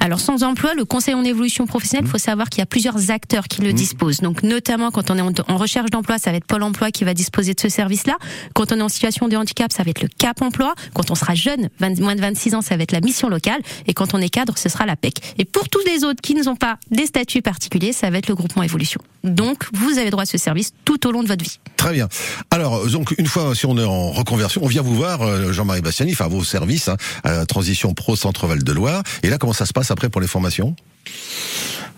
Alors 0.00 0.20
sans 0.20 0.42
emploi, 0.42 0.74
le 0.74 0.84
conseil 0.84 1.14
en 1.14 1.24
évolution 1.24 1.66
professionnelle, 1.66 2.06
il 2.06 2.10
faut 2.10 2.18
savoir 2.18 2.48
qu'il 2.48 2.60
y 2.60 2.62
a 2.62 2.66
plusieurs 2.66 3.10
acteurs 3.10 3.48
qui 3.48 3.62
le 3.62 3.72
disposent. 3.72 4.20
Donc 4.20 4.42
notamment 4.42 4.90
quand 4.90 5.10
on 5.10 5.16
est 5.16 5.50
en, 5.50 5.56
recherche 5.56 5.90
d'emploi, 5.90 6.18
ça 6.18 6.30
va 6.30 6.36
être 6.36 6.44
Pôle 6.44 6.62
Emploi 6.62 6.90
qui 6.90 7.04
va 7.04 7.14
disposer 7.14 7.54
de 7.54 7.60
ce 7.60 7.68
service-là. 7.68 8.16
Quand 8.54 8.72
on 8.72 8.78
est 8.78 8.82
en 8.82 8.88
situation 8.88 9.28
de 9.28 9.36
handicap, 9.36 9.72
ça 9.72 9.82
va 9.82 9.90
être 9.90 10.02
le 10.02 10.08
Cap 10.08 10.40
Emploi. 10.40 10.74
Quand 10.94 11.10
on 11.10 11.14
sera 11.14 11.34
jeune, 11.34 11.68
20 11.80 11.98
moins 12.00 12.14
de 12.14 12.20
26 12.20 12.54
ans, 12.54 12.62
ça 12.62 12.76
va 12.76 12.84
être 12.84 12.92
la 12.92 13.00
mission 13.00 13.28
locale. 13.28 13.60
Et 13.86 13.94
quand 13.94 14.14
on 14.14 14.18
est 14.20 14.28
cadre, 14.28 14.56
ce 14.56 14.68
sera 14.68 14.86
la 14.86 14.96
PEC. 14.96 15.34
Et 15.38 15.44
pour 15.44 15.68
tous 15.68 15.82
les 15.86 16.04
autres 16.04 16.20
qui 16.22 16.34
ne 16.34 16.42
sont 16.44 16.56
pas 16.56 16.78
des 16.90 17.06
statuts 17.06 17.42
particuliers, 17.42 17.92
ça 17.92 18.08
va 18.10 18.18
être 18.18 18.28
le 18.28 18.34
groupement 18.34 18.62
évolution. 18.62 19.00
Donc 19.24 19.64
vous 19.72 19.97
avez 19.98 20.10
droit 20.10 20.22
à 20.22 20.26
ce 20.26 20.38
service 20.38 20.72
tout 20.84 21.06
au 21.06 21.12
long 21.12 21.22
de 21.22 21.28
votre 21.28 21.44
vie. 21.44 21.58
Très 21.76 21.92
bien. 21.92 22.08
Alors, 22.50 22.86
donc, 22.86 23.14
une 23.18 23.26
fois, 23.26 23.54
si 23.54 23.66
on 23.66 23.76
est 23.78 23.84
en 23.84 24.10
reconversion, 24.10 24.62
on 24.64 24.68
vient 24.68 24.82
vous 24.82 24.94
voir, 24.94 25.22
euh, 25.22 25.52
Jean-Marie 25.52 25.80
Bastiani, 25.80 26.12
enfin, 26.12 26.28
vos 26.28 26.44
services, 26.44 26.88
hein, 26.88 26.96
à 27.24 27.46
Transition 27.46 27.94
Pro 27.94 28.16
Centre 28.16 28.46
Val 28.46 28.62
de 28.62 28.72
Loire. 28.72 29.02
Et 29.22 29.30
là, 29.30 29.38
comment 29.38 29.52
ça 29.52 29.66
se 29.66 29.72
passe 29.72 29.90
après 29.90 30.08
pour 30.08 30.20
les 30.20 30.26
formations? 30.26 30.74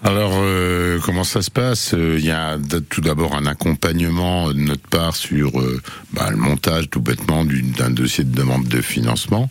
Alors, 0.02 0.32
euh, 0.36 0.98
comment 1.04 1.24
ça 1.24 1.42
se 1.42 1.50
passe? 1.50 1.94
Il 1.94 2.24
y 2.24 2.30
a 2.30 2.56
tout 2.88 3.02
d'abord 3.02 3.34
un 3.36 3.44
accompagnement 3.44 4.48
de 4.50 4.58
notre 4.58 4.86
part 4.88 5.14
sur 5.14 5.60
euh, 5.60 5.78
bah, 6.14 6.28
le 6.30 6.38
montage 6.38 6.88
tout 6.88 7.02
bêtement 7.02 7.44
d'un 7.44 7.90
dossier 7.90 8.24
de 8.24 8.34
demande 8.34 8.66
de 8.66 8.80
financement, 8.80 9.50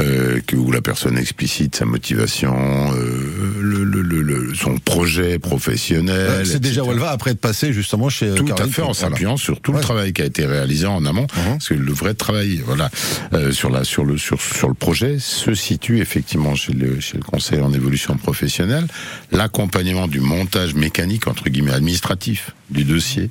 euh, 0.00 0.40
où 0.54 0.72
la 0.72 0.80
personne 0.80 1.16
explicite 1.16 1.76
sa 1.76 1.84
motivation, 1.84 2.56
euh, 2.92 3.60
le, 3.60 3.84
le- 3.84 4.02
le- 4.22 4.52
son 4.56 4.78
projet 4.78 5.38
professionnel. 5.38 6.16
Euh, 6.28 6.44
C'est 6.44 6.58
déjà 6.60 6.82
où 6.82 6.90
elle 6.90 6.98
va 6.98 7.10
après 7.10 7.30
être 7.30 7.40
passée 7.40 7.72
justement 7.72 8.08
chez 8.08 8.26
euh, 8.30 8.34
Tout 8.34 8.48
à 8.58 8.66
fait, 8.66 8.82
en. 8.82 8.86
Voilà. 8.86 8.94
s'appuyant 8.94 9.36
sur 9.36 9.60
tout 9.60 9.72
le 9.72 9.80
travail 9.80 10.12
qui 10.12 10.22
a 10.22 10.24
été 10.24 10.44
réalisé 10.44 10.86
en 10.86 11.06
amont, 11.06 11.28
parce 11.28 11.68
que 11.68 11.74
le 11.74 11.92
vrai 11.92 12.14
travail, 12.14 12.60
voilà, 12.66 12.90
euh, 13.32 13.52
sur 13.52 13.70
la 13.70 13.84
sur 13.84 14.04
le 14.04 14.18
sur 14.18 14.40
sur 14.42 14.66
le 14.66 14.74
projet 14.74 15.18
se 15.20 15.54
situe 15.54 16.00
effectivement 16.00 16.56
chez 16.56 16.72
le 16.72 16.98
chez 16.98 17.16
le 17.16 17.22
conseil 17.22 17.60
en 17.60 17.72
évolution 17.72 18.16
professionnelle. 18.16 18.86
L'accompagnement 19.30 19.83
du 19.84 20.20
montage 20.20 20.74
mécanique 20.74 21.28
entre 21.28 21.50
guillemets 21.50 21.72
administratif 21.72 22.52
du 22.70 22.84
dossier 22.84 23.28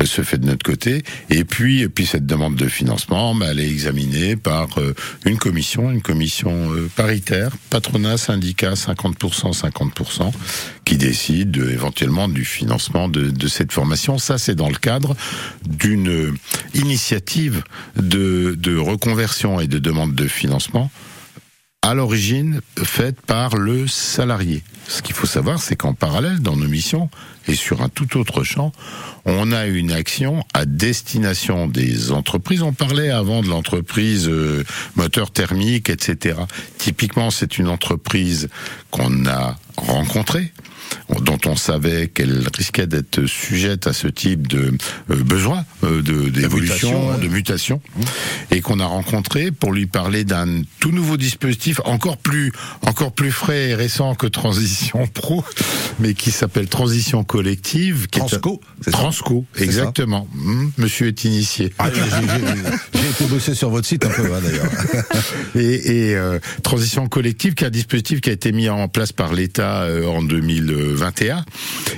euh, 0.00 0.04
se 0.04 0.22
fait 0.22 0.36
de 0.36 0.44
notre 0.44 0.62
côté, 0.62 1.02
et 1.30 1.44
puis 1.44 1.80
et 1.80 1.88
puis 1.88 2.04
cette 2.04 2.26
demande 2.26 2.56
de 2.56 2.68
financement, 2.68 3.34
bah, 3.34 3.46
elle 3.50 3.60
est 3.60 3.68
examinée 3.68 4.36
par 4.36 4.68
euh, 4.78 4.94
une 5.24 5.38
commission, 5.38 5.90
une 5.90 6.02
commission 6.02 6.72
euh, 6.72 6.90
paritaire, 6.94 7.52
patronat, 7.70 8.18
syndicat, 8.18 8.74
50%, 8.74 9.58
50%, 9.58 10.30
qui 10.84 10.96
décide 10.98 11.56
euh, 11.56 11.72
éventuellement 11.72 12.28
du 12.28 12.44
financement 12.44 13.08
de, 13.08 13.30
de 13.30 13.48
cette 13.48 13.72
formation. 13.72 14.18
Ça, 14.18 14.36
c'est 14.36 14.54
dans 14.54 14.68
le 14.68 14.76
cadre 14.76 15.16
d'une 15.66 16.36
initiative 16.74 17.64
de, 17.96 18.54
de 18.58 18.76
reconversion 18.76 19.58
et 19.58 19.66
de 19.66 19.78
demande 19.78 20.14
de 20.14 20.28
financement 20.28 20.90
à 21.84 21.92
l'origine 21.92 22.62
faite 22.82 23.20
par 23.20 23.56
le 23.56 23.86
salarié. 23.86 24.62
Ce 24.88 25.02
qu'il 25.02 25.14
faut 25.14 25.26
savoir, 25.26 25.60
c'est 25.60 25.76
qu'en 25.76 25.92
parallèle, 25.92 26.40
dans 26.40 26.56
nos 26.56 26.66
missions, 26.66 27.10
et 27.46 27.54
sur 27.54 27.82
un 27.82 27.90
tout 27.90 28.18
autre 28.18 28.42
champ, 28.42 28.72
on 29.26 29.52
a 29.52 29.66
une 29.66 29.92
action 29.92 30.42
à 30.54 30.64
destination 30.64 31.66
des 31.66 32.10
entreprises. 32.10 32.62
On 32.62 32.72
parlait 32.72 33.10
avant 33.10 33.42
de 33.42 33.48
l'entreprise 33.48 34.26
euh, 34.30 34.64
moteur 34.96 35.30
thermique, 35.30 35.90
etc. 35.90 36.38
Typiquement, 36.78 37.30
c'est 37.30 37.58
une 37.58 37.68
entreprise 37.68 38.48
qu'on 38.90 39.26
a 39.26 39.58
rencontrée, 39.76 40.54
dont 41.20 41.38
on 41.46 41.56
savait 41.56 42.08
qu'elle 42.08 42.46
risquait 42.56 42.86
d'être 42.86 43.26
sujette 43.26 43.86
à 43.86 43.92
ce 43.92 44.08
type 44.08 44.46
de 44.46 44.72
euh, 45.10 45.22
besoin 45.22 45.64
euh, 45.82 46.02
de 46.02 46.28
d'évolution, 46.28 47.18
de 47.18 47.28
mutation, 47.28 47.80
et 48.50 48.60
qu'on 48.60 48.80
a 48.80 48.86
rencontré 48.86 49.50
pour 49.50 49.72
lui 49.72 49.86
parler 49.86 50.24
d'un 50.24 50.62
tout 50.80 50.90
nouveau 50.92 51.16
dispositif 51.16 51.80
encore 51.84 52.16
plus 52.16 52.52
encore 52.86 53.12
plus 53.12 53.32
frais 53.32 53.70
et 53.70 53.74
récent 53.74 54.14
que 54.14 54.26
Transition 54.26 55.06
Pro, 55.14 55.44
mais 56.00 56.14
qui 56.14 56.30
s'appelle 56.30 56.68
Transition 56.68 57.24
Collective. 57.24 58.08
qui 58.08 58.18
Transco, 58.20 58.60
Transco, 58.90 59.44
exactement. 59.56 60.26
Hum, 60.34 60.72
monsieur 60.78 61.08
est 61.08 61.24
initié. 61.24 61.72
Ah, 61.78 61.90
j'ai- 61.92 63.10
été 63.10 63.24
bossé 63.26 63.54
sur 63.54 63.70
votre 63.70 63.86
site 63.86 64.04
un 64.06 64.10
peu, 64.10 64.22
hein, 64.34 64.40
d'ailleurs. 64.42 64.70
et, 65.54 66.08
et, 66.08 66.16
euh, 66.16 66.38
transition 66.62 67.06
collective, 67.06 67.54
qui 67.54 67.64
est 67.64 67.66
un 67.68 67.70
dispositif 67.70 68.20
qui 68.20 68.30
a 68.30 68.32
été 68.32 68.50
mis 68.52 68.68
en 68.68 68.88
place 68.88 69.12
par 69.12 69.32
l'État 69.32 69.82
euh, 69.82 70.06
en 70.06 70.22
2021 70.74 71.44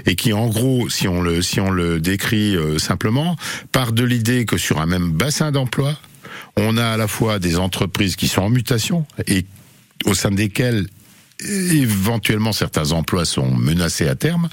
et 0.06 0.14
qui, 0.14 0.32
en 0.32 0.48
gros, 0.48 0.88
si 0.88 1.08
on 1.08 1.22
le 1.22 1.42
si 1.42 1.60
on 1.60 1.70
le 1.70 2.00
décrit 2.00 2.56
euh, 2.56 2.78
simplement, 2.78 3.36
part 3.72 3.92
de 3.92 4.04
l'idée 4.04 4.44
que 4.44 4.56
sur 4.56 4.80
un 4.80 4.86
même 4.86 5.10
bassin 5.12 5.52
d'emploi, 5.52 5.98
on 6.56 6.76
a 6.76 6.86
à 6.86 6.96
la 6.96 7.08
fois 7.08 7.38
des 7.38 7.58
entreprises 7.58 8.16
qui 8.16 8.28
sont 8.28 8.42
en 8.42 8.50
mutation 8.50 9.06
et 9.26 9.46
au 10.04 10.14
sein 10.14 10.30
desquelles 10.30 10.86
éventuellement 11.40 12.53
certains 12.53 12.92
emplois 12.92 13.25
sont 13.25 13.51
menacés 13.51 14.09
à 14.09 14.14
terme, 14.14 14.49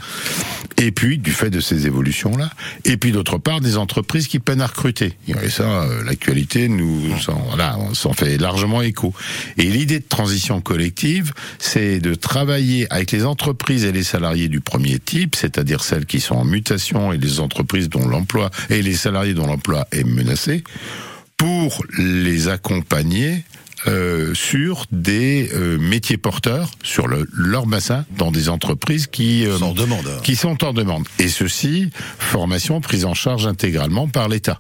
et 0.78 0.92
puis 0.92 1.18
du 1.18 1.32
fait 1.32 1.50
de 1.50 1.60
ces 1.60 1.88
évolutions-là, 1.88 2.50
et 2.86 2.98
puis 2.98 3.12
d'autre 3.12 3.38
part 3.38 3.62
des 3.62 3.78
entreprises 3.78 4.28
qui 4.28 4.40
peinent 4.40 4.62
à 4.62 4.68
recruter. 4.68 5.14
Et 5.28 5.50
ça, 5.50 5.64
euh, 5.64 6.04
l'actualité 6.04 6.68
nous 6.68 7.18
s'en 7.20 7.42
on 7.80 7.94
s'en 7.94 8.14
fait 8.14 8.38
largement 8.38 8.82
écho. 8.82 9.14
Et 9.58 9.64
l'idée 9.64 10.00
de 10.00 10.08
transition 10.08 10.62
collective, 10.62 11.34
c'est 11.60 12.00
de 12.00 12.16
travailler 12.16 12.88
avec 12.92 13.12
les 13.12 13.26
entreprises 13.26 13.86
et 13.86 13.92
les 13.92 14.04
salariés 14.04 14.50
du 14.50 14.60
premier 14.60 15.00
type, 15.00 15.36
c'est-à-dire 15.36 15.84
celles 15.84 16.06
qui 16.06 16.20
sont 16.20 16.36
en 16.36 16.46
mutation 16.46 17.14
et 17.14 17.18
les 17.18 17.40
entreprises 17.40 17.90
dont 17.90 18.08
l'emploi 18.08 18.52
et 18.70 18.82
les 18.82 18.96
salariés 18.96 19.34
dont 19.34 19.48
l'emploi 19.48 19.88
est 19.92 20.04
menacé, 20.04 20.64
pour 21.38 21.84
les 21.98 22.48
accompagner 22.48 23.44
euh, 23.88 24.34
sur 24.34 24.86
des 24.92 25.50
euh, 25.54 25.78
métiers 25.78 26.18
porteurs, 26.18 26.72
sur 26.84 27.08
le, 27.08 27.28
leur 27.34 27.66
bassin, 27.66 28.06
dans 28.18 28.32
des 28.32 28.50
entreprises 28.50 29.08
qui, 29.08 29.46
euh, 29.46 29.58
Sont 29.58 29.66
en 29.66 29.74
demande. 29.74 30.22
qui 30.24 30.36
sont 30.36 30.64
en 30.64 30.74
demande. 30.74 31.06
Et 31.20 31.28
ceci, 31.28 31.90
formation 32.18 32.80
prise 32.82 33.06
en 33.06 33.14
charge 33.14 33.46
intégralement 33.46 34.08
par 34.08 34.30
l'État. 34.30 34.60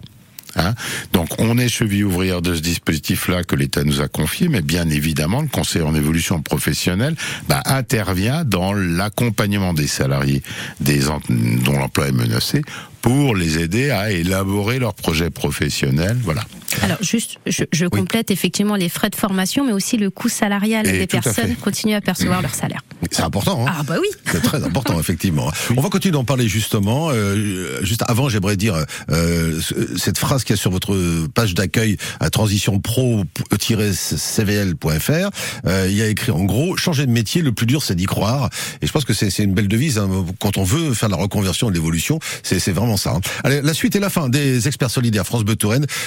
Hein 0.55 0.75
Donc 1.13 1.39
on 1.39 1.57
est 1.57 1.67
cheville 1.67 2.03
ouvrière 2.03 2.41
de 2.41 2.53
ce 2.53 2.61
dispositif-là 2.61 3.43
que 3.43 3.55
l'État 3.55 3.83
nous 3.83 4.01
a 4.01 4.07
confié, 4.07 4.49
mais 4.49 4.61
bien 4.61 4.87
évidemment 4.89 5.41
le 5.41 5.47
Conseil 5.47 5.81
en 5.81 5.95
évolution 5.95 6.41
professionnelle 6.41 7.15
bah, 7.47 7.61
intervient 7.65 8.43
dans 8.43 8.73
l'accompagnement 8.73 9.73
des 9.73 9.87
salariés 9.87 10.43
des 10.79 10.99
dont 11.29 11.77
l'emploi 11.77 12.07
est 12.07 12.11
menacé 12.11 12.61
pour 13.03 13.35
les 13.35 13.59
aider 13.59 13.91
à 13.91 14.09
élaborer 14.11 14.79
leur 14.79 14.95
projet 14.95 15.29
professionnel. 15.29 16.17
Voilà. 16.23 16.43
Alors 16.81 16.97
juste, 17.03 17.37
je, 17.45 17.63
je 17.71 17.85
complète 17.85 18.31
effectivement 18.31 18.75
les 18.75 18.89
frais 18.89 19.11
de 19.11 19.15
formation, 19.15 19.63
mais 19.65 19.73
aussi 19.73 19.95
le 19.97 20.09
coût 20.09 20.29
salarial 20.29 20.87
Et 20.87 20.97
des 20.99 21.05
personnes 21.07 21.49
fait. 21.49 21.53
continuent 21.61 21.93
à 21.95 22.01
percevoir 22.01 22.41
leur 22.41 22.55
salaire. 22.55 22.81
C'est 23.11 23.21
important. 23.21 23.67
Hein 23.67 23.71
Ah 23.77 23.83
bah 23.83 23.97
oui. 24.01 24.07
C'est 24.31 24.41
très 24.41 24.63
important, 24.63 24.99
effectivement. 25.03 25.51
On 25.77 25.81
va 25.81 25.89
continuer 25.89 26.13
d'en 26.13 26.23
parler 26.23 26.47
justement. 26.47 27.09
Euh, 27.11 27.83
juste 27.83 28.03
avant, 28.07 28.27
j'aimerais 28.29 28.55
dire 28.57 28.73
euh, 29.11 29.59
ce- 29.61 29.97
cette 29.99 30.17
phrase 30.17 30.43
qu'il 30.45 30.55
y 30.55 30.57
a 30.57 30.61
sur 30.61 30.71
votre 30.71 30.97
page 31.35 31.53
d'accueil 31.53 31.97
à 32.21 32.29
transitionpro-cvl.fr. 32.31 35.29
Euh, 35.67 35.87
il 35.89 35.95
y 35.95 36.01
a 36.01 36.07
écrit 36.07 36.31
en 36.31 36.43
gros, 36.45 36.75
changer 36.77 37.05
de 37.05 37.11
métier, 37.11 37.41
le 37.41 37.51
plus 37.51 37.65
dur, 37.67 37.83
c'est 37.83 37.95
d'y 37.95 38.05
croire. 38.05 38.49
Et 38.81 38.87
je 38.87 38.91
pense 38.91 39.05
que 39.05 39.13
c'est 39.13 39.43
une 39.43 39.53
belle 39.53 39.67
devise 39.67 39.99
hein, 39.99 40.09
quand 40.39 40.57
on 40.57 40.63
veut 40.63 40.93
faire 40.93 41.09
de 41.09 41.13
la 41.15 41.21
reconversion 41.21 41.67
et 41.67 41.71
de 41.71 41.75
l'évolution. 41.75 42.19
C'est 42.41 42.59
c'est 42.59 42.71
ça. 42.97 43.11
hein. 43.11 43.21
Allez, 43.43 43.61
la 43.61 43.73
suite 43.73 43.95
et 43.95 43.99
la 43.99 44.09
fin 44.09 44.29
des 44.29 44.67
experts 44.67 44.91
solidaires 44.91 45.25
France 45.25 45.43
Bleu. 45.43 45.53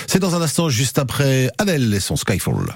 C'est 0.07 0.19
dans 0.19 0.35
un 0.35 0.43
instant, 0.43 0.69
juste 0.69 0.99
après 0.99 1.51
Adèle 1.59 1.95
et 1.95 2.01
son 2.01 2.17
Skyfall. 2.17 2.75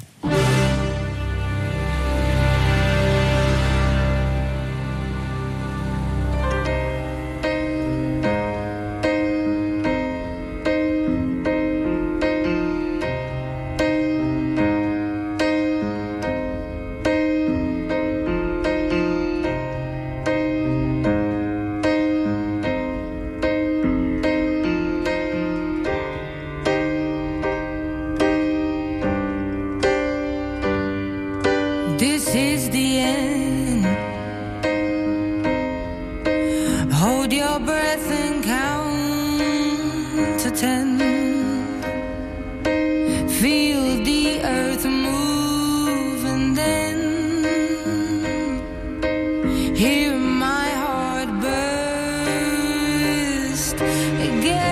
Again. 54.40 54.69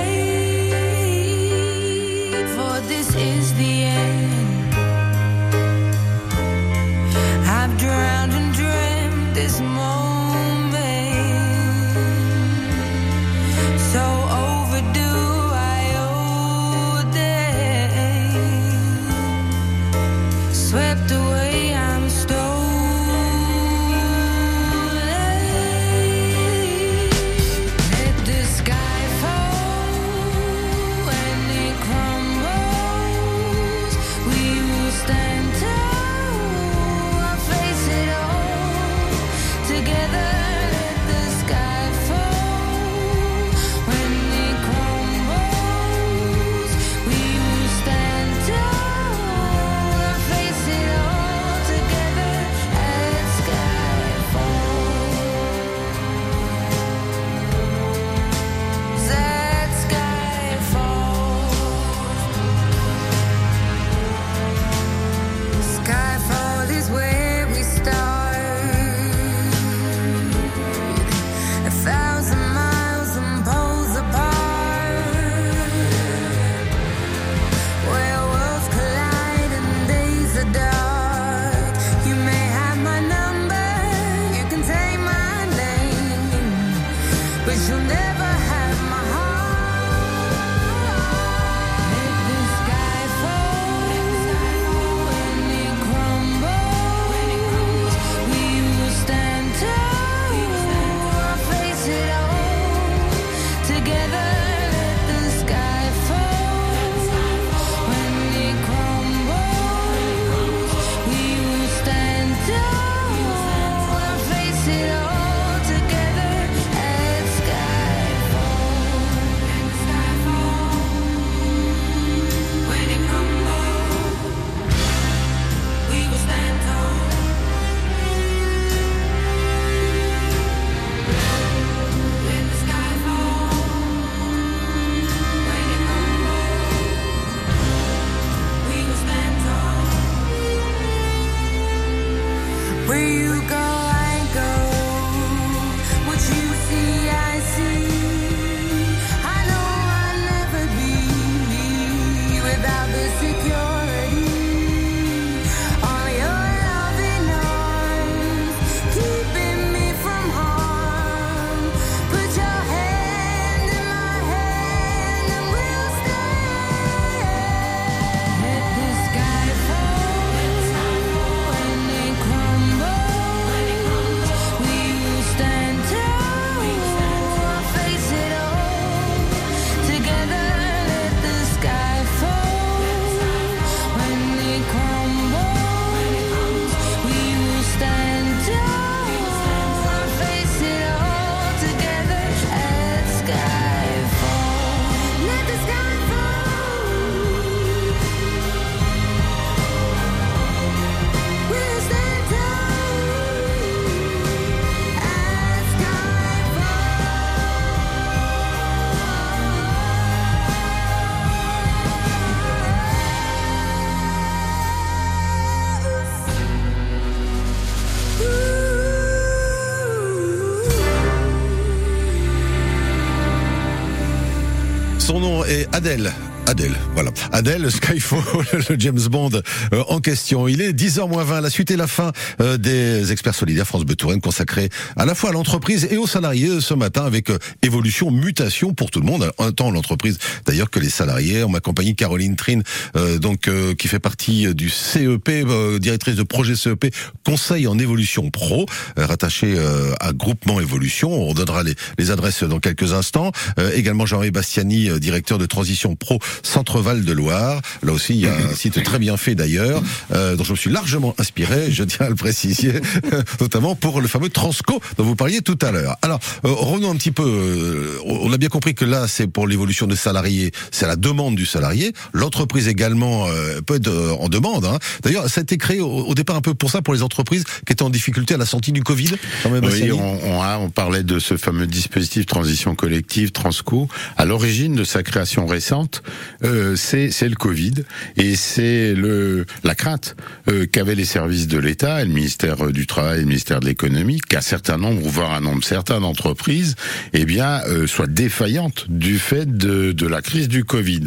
Son 225.08 225.20
nom 225.20 225.42
est 225.42 225.74
Adèle. 225.74 226.12
Adèle, 226.48 226.74
voilà. 226.94 227.10
Adèle, 227.30 227.70
Skyfall, 227.70 228.22
le 228.70 228.76
James 228.78 229.06
Bond 229.10 229.42
euh, 229.74 229.84
en 229.88 230.00
question. 230.00 230.48
Il 230.48 230.62
est 230.62 230.72
10h20, 230.72 231.42
la 231.42 231.50
suite 231.50 231.70
et 231.70 231.76
la 231.76 231.86
fin 231.86 232.10
euh, 232.40 232.56
des 232.56 233.12
experts 233.12 233.34
solidaires 233.34 233.66
France 233.66 233.84
Bleu 233.84 233.96
Touraine 233.96 234.22
consacrés 234.22 234.70
à 234.96 235.04
la 235.04 235.14
fois 235.14 235.28
à 235.28 235.32
l'entreprise 235.34 235.86
et 235.90 235.98
aux 235.98 236.06
salariés 236.06 236.62
ce 236.62 236.72
matin 236.72 237.04
avec 237.04 237.28
euh, 237.28 237.38
évolution, 237.60 238.10
mutation 238.10 238.72
pour 238.72 238.90
tout 238.90 239.00
le 239.00 239.04
monde. 239.04 239.30
Un 239.38 239.52
temps 239.52 239.70
l'entreprise 239.70 240.16
d'ailleurs 240.46 240.70
que 240.70 240.80
les 240.80 240.88
salariés. 240.88 241.44
On 241.44 241.50
m'accompagne 241.50 241.94
Caroline 241.94 242.34
Trine, 242.34 242.62
euh, 242.96 243.18
donc 243.18 243.50
qui 243.76 243.88
fait 243.88 243.98
partie 243.98 244.54
du 244.54 244.70
CEP, 244.70 245.30
directrice 245.78 246.16
de 246.16 246.22
projet 246.22 246.56
CEP, 246.56 246.94
conseil 247.26 247.66
en 247.66 247.78
évolution 247.78 248.30
pro, 248.30 248.64
rattaché 248.96 249.54
à 250.00 250.12
Groupement 250.14 250.60
Évolution. 250.60 251.12
On 251.12 251.34
donnera 251.34 251.62
les, 251.62 251.74
les 251.98 252.10
adresses 252.10 252.42
dans 252.42 252.58
quelques 252.58 252.94
instants. 252.94 253.32
Également 253.74 254.06
Jean-Marie 254.06 254.30
Bastiani, 254.30 254.98
directeur 254.98 255.36
de 255.36 255.46
transition 255.46 255.94
pro 255.94 256.18
Centre-Val 256.42 257.04
de 257.04 257.12
Loire. 257.12 257.60
Là 257.82 257.92
aussi, 257.92 258.14
il 258.14 258.20
y 258.20 258.26
a 258.26 258.34
un 258.34 258.54
site 258.54 258.82
très 258.82 258.98
bien 258.98 259.16
fait 259.16 259.34
d'ailleurs, 259.34 259.82
euh, 260.14 260.36
dont 260.36 260.44
je 260.44 260.52
me 260.52 260.56
suis 260.56 260.70
largement 260.70 261.14
inspiré, 261.18 261.70
je 261.70 261.84
tiens 261.84 262.06
à 262.06 262.08
le 262.08 262.14
préciser, 262.14 262.80
notamment 263.40 263.74
pour 263.74 264.00
le 264.00 264.08
fameux 264.08 264.28
Transco 264.28 264.80
dont 264.96 265.04
vous 265.04 265.16
parliez 265.16 265.40
tout 265.40 265.58
à 265.62 265.70
l'heure. 265.70 265.96
Alors, 266.02 266.20
euh, 266.44 266.50
revenons 266.52 266.90
un 266.90 266.96
petit 266.96 267.10
peu, 267.12 267.24
euh, 267.24 267.98
on 268.04 268.32
a 268.32 268.36
bien 268.38 268.48
compris 268.48 268.74
que 268.74 268.84
là, 268.84 269.06
c'est 269.08 269.26
pour 269.26 269.46
l'évolution 269.46 269.86
des 269.86 269.96
salariés, 269.96 270.52
c'est 270.70 270.84
à 270.84 270.88
la 270.88 270.96
demande 270.96 271.34
du 271.36 271.46
salarié. 271.46 271.92
L'entreprise 272.12 272.68
également 272.68 273.26
euh, 273.28 273.60
peut 273.60 273.76
être 273.76 273.88
euh, 273.88 274.12
en 274.20 274.28
demande. 274.28 274.64
hein. 274.64 274.78
D'ailleurs, 275.02 275.28
ça 275.28 275.40
a 275.40 275.42
été 275.42 275.56
créé 275.58 275.80
au, 275.80 275.88
au 275.90 276.14
départ 276.14 276.36
un 276.36 276.40
peu 276.40 276.54
pour 276.54 276.70
ça, 276.70 276.82
pour 276.82 276.94
les 276.94 277.02
entreprises 277.02 277.44
qui 277.66 277.72
étaient 277.72 277.82
en 277.82 277.90
difficulté 277.90 278.34
à 278.34 278.36
la 278.36 278.46
sortie 278.46 278.72
du 278.72 278.82
Covid. 278.82 279.10
Jean-Marie 279.42 279.60
Oui, 279.62 279.68
Bastiani. 279.70 279.92
on, 279.92 280.20
on, 280.38 280.42
a- 280.42 280.58
on 280.58 280.70
parlait 280.70 281.02
de 281.02 281.18
ce 281.18 281.36
fameux 281.36 281.66
dispositif 281.66 282.26
transition 282.26 282.74
collective 282.74 283.32
Transco. 283.32 283.88
À 284.16 284.24
l'origine 284.24 284.74
de 284.74 284.84
sa 284.84 285.02
création 285.02 285.46
récente, 285.46 286.02
euh, 286.44 286.76
c'est 286.76 287.28
le 287.28 287.36
Covid 287.36 287.74
et 288.16 288.36
c'est 288.36 288.94
le 288.94 289.44
la 289.64 289.74
crainte 289.74 290.16
euh, 290.48 290.66
qu'avaient 290.66 290.94
les 290.94 291.04
services 291.04 291.46
de 291.46 291.58
l'État, 291.58 292.04
le 292.04 292.10
ministère 292.10 292.70
du 292.72 292.86
Travail, 292.86 293.20
le 293.20 293.26
ministère 293.26 293.60
de 293.60 293.66
l'Économie, 293.66 294.20
qu'un 294.20 294.40
certain 294.40 294.76
nombre, 294.76 295.00
voire 295.08 295.32
un 295.32 295.40
nombre 295.40 295.64
certain 295.64 296.00
d'entreprises, 296.00 296.74
eh 297.12 297.24
bien, 297.24 297.60
euh, 297.68 297.86
soient 297.86 298.06
défaillantes 298.06 298.86
du 298.88 299.18
fait 299.18 299.56
de, 299.56 299.92
de 299.92 300.06
la 300.06 300.22
crise 300.22 300.48
du 300.48 300.64
Covid. 300.64 301.04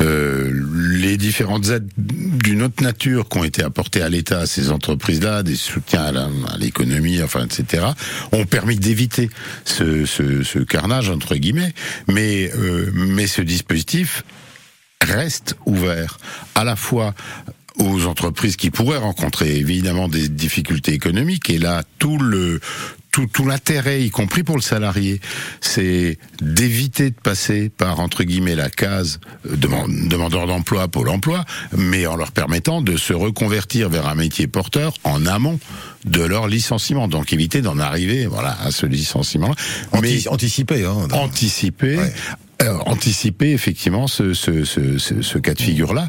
Euh, 0.00 0.50
les 0.90 1.16
différentes 1.16 1.68
aides 1.68 1.88
d'une 1.96 2.62
autre 2.62 2.82
nature 2.82 3.28
qui 3.28 3.38
ont 3.38 3.44
été 3.44 3.62
apportées 3.62 4.02
à 4.02 4.08
l'État 4.08 4.40
à 4.40 4.46
ces 4.46 4.70
entreprises-là, 4.70 5.42
des 5.42 5.56
soutiens 5.56 6.04
à 6.04 6.58
l'économie, 6.58 7.22
enfin, 7.22 7.46
etc., 7.46 7.84
ont 8.32 8.44
permis 8.44 8.76
d'éviter 8.76 9.30
ce, 9.64 10.04
ce, 10.04 10.42
ce 10.42 10.58
carnage 10.58 11.10
entre 11.10 11.36
guillemets. 11.36 11.72
Mais 12.08 12.50
euh, 12.56 12.90
mais 12.94 13.26
ce 13.26 13.42
dispositif 13.42 14.24
reste 15.04 15.56
ouvert 15.66 16.18
à 16.54 16.64
la 16.64 16.76
fois 16.76 17.14
aux 17.78 18.06
entreprises 18.06 18.56
qui 18.56 18.70
pourraient 18.70 18.98
rencontrer 18.98 19.56
évidemment 19.56 20.08
des 20.08 20.28
difficultés 20.28 20.92
économiques 20.92 21.50
et 21.50 21.58
là 21.58 21.82
tout 21.98 22.18
le 22.18 22.60
tout, 23.10 23.26
tout 23.32 23.46
l'intérêt, 23.46 24.02
y 24.02 24.10
compris 24.10 24.42
pour 24.42 24.56
le 24.56 24.60
salarié, 24.62 25.20
c'est 25.60 26.18
d'éviter 26.42 27.10
de 27.10 27.14
passer 27.14 27.68
par 27.68 28.00
entre 28.00 28.24
guillemets 28.24 28.56
la 28.56 28.70
case 28.70 29.20
deman- 29.48 30.08
demandeur 30.08 30.48
d'emploi, 30.48 30.88
pôle 30.88 31.08
emploi, 31.08 31.44
mais 31.76 32.08
en 32.08 32.16
leur 32.16 32.32
permettant 32.32 32.82
de 32.82 32.96
se 32.96 33.12
reconvertir 33.12 33.88
vers 33.88 34.08
un 34.08 34.16
métier 34.16 34.48
porteur 34.48 34.94
en 35.04 35.26
amont 35.26 35.60
de 36.06 36.22
leur 36.22 36.48
licenciement. 36.48 37.06
Donc 37.06 37.32
éviter 37.32 37.62
d'en 37.62 37.78
arriver, 37.78 38.26
voilà, 38.26 38.58
à 38.60 38.72
ce 38.72 38.84
licenciement. 38.84 39.54
Anti- 39.92 40.28
anticiper, 40.28 40.84
hein. 40.84 41.06
anticiper, 41.12 41.98
euh, 42.62 42.78
anticiper 42.86 43.52
effectivement 43.52 44.06
ce, 44.06 44.34
ce, 44.34 44.64
ce, 44.64 44.98
ce, 44.98 45.38
cas 45.38 45.54
de 45.54 45.60
figure-là. 45.60 46.08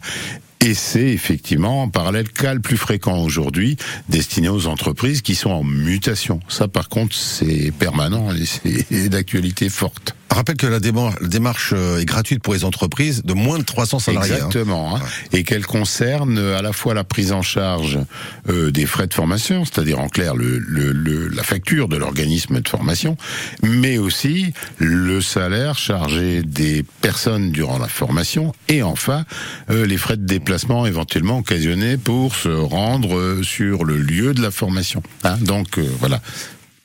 Et 0.62 0.74
c'est 0.74 1.10
effectivement 1.10 1.84
en 1.84 1.90
parallèle 1.90 2.30
cas 2.30 2.54
le 2.54 2.60
plus 2.60 2.78
fréquent 2.78 3.22
aujourd'hui, 3.22 3.78
destiné 4.10 4.50
aux 4.50 4.68
entreprises 4.68 5.22
qui 5.22 5.36
sont 5.36 5.52
en 5.52 5.64
mutation. 5.64 6.40
Ça, 6.48 6.68
par 6.68 6.90
contre, 6.90 7.16
c'est 7.16 7.72
permanent 7.78 8.34
et 8.34 8.46
c'est 8.46 9.10
d'actualité 9.10 9.70
forte. 9.70 10.16
Rappelle 10.36 10.58
que 10.58 10.68
la 10.68 10.80
démarche, 10.80 11.74
euh, 11.74 12.00
est 12.00 12.06
gratuite 12.06 12.44
pour 12.44 12.54
les 12.54 12.64
entreprises 12.66 13.24
de 13.24 13.34
moins 13.34 13.58
de 13.58 13.64
300 13.64 14.00
salariés. 14.00 14.34
hein. 14.34 14.36
Exactement. 14.48 14.96
hein. 14.98 15.02
Et 15.32 15.44
qu'elle 15.44 15.66
concerne 15.66 16.38
euh, 16.38 16.58
à 16.58 16.62
la 16.62 16.74
fois 16.74 16.94
la 16.94 17.04
prise 17.04 17.32
en 17.32 17.42
charge 17.42 17.98
euh, 18.50 18.70
des 18.72 18.86
frais 18.86 19.08
de 19.08 19.14
formation, 19.14 19.64
c'est-à-dire 19.66 20.00
en 20.00 20.10
clair 20.10 20.36
le, 20.36 20.58
le- 20.60 20.92
le- 20.92 21.28
la 21.30 21.44
facture 21.44 21.88
de 21.88 21.96
l'organisme 21.98 22.60
de 22.60 22.68
formation, 22.68 23.18
mais 23.64 23.98
aussi 23.98 24.54
le 24.78 25.22
salaire 25.22 25.78
chargé 25.78 26.44
des 26.44 26.84
personnes 27.02 27.52
durant 27.52 27.80
la 27.80 27.88
formation, 27.88 28.54
et 28.68 28.84
enfin 28.84 29.26
euh, 29.70 29.86
les 29.86 29.98
frais 29.98 30.18
de 30.18 30.26
déplacement 30.26 30.86
éventuellement 30.86 31.38
occasionnés 31.40 31.98
pour 31.98 32.36
se 32.36 32.50
rendre 32.50 33.18
euh, 33.18 33.42
sur 33.44 33.86
le 33.86 33.98
lieu 33.98 34.34
de 34.34 34.42
la 34.42 34.52
formation. 34.52 35.02
Hein, 35.24 35.38
donc 35.42 35.80
voilà. 36.00 36.22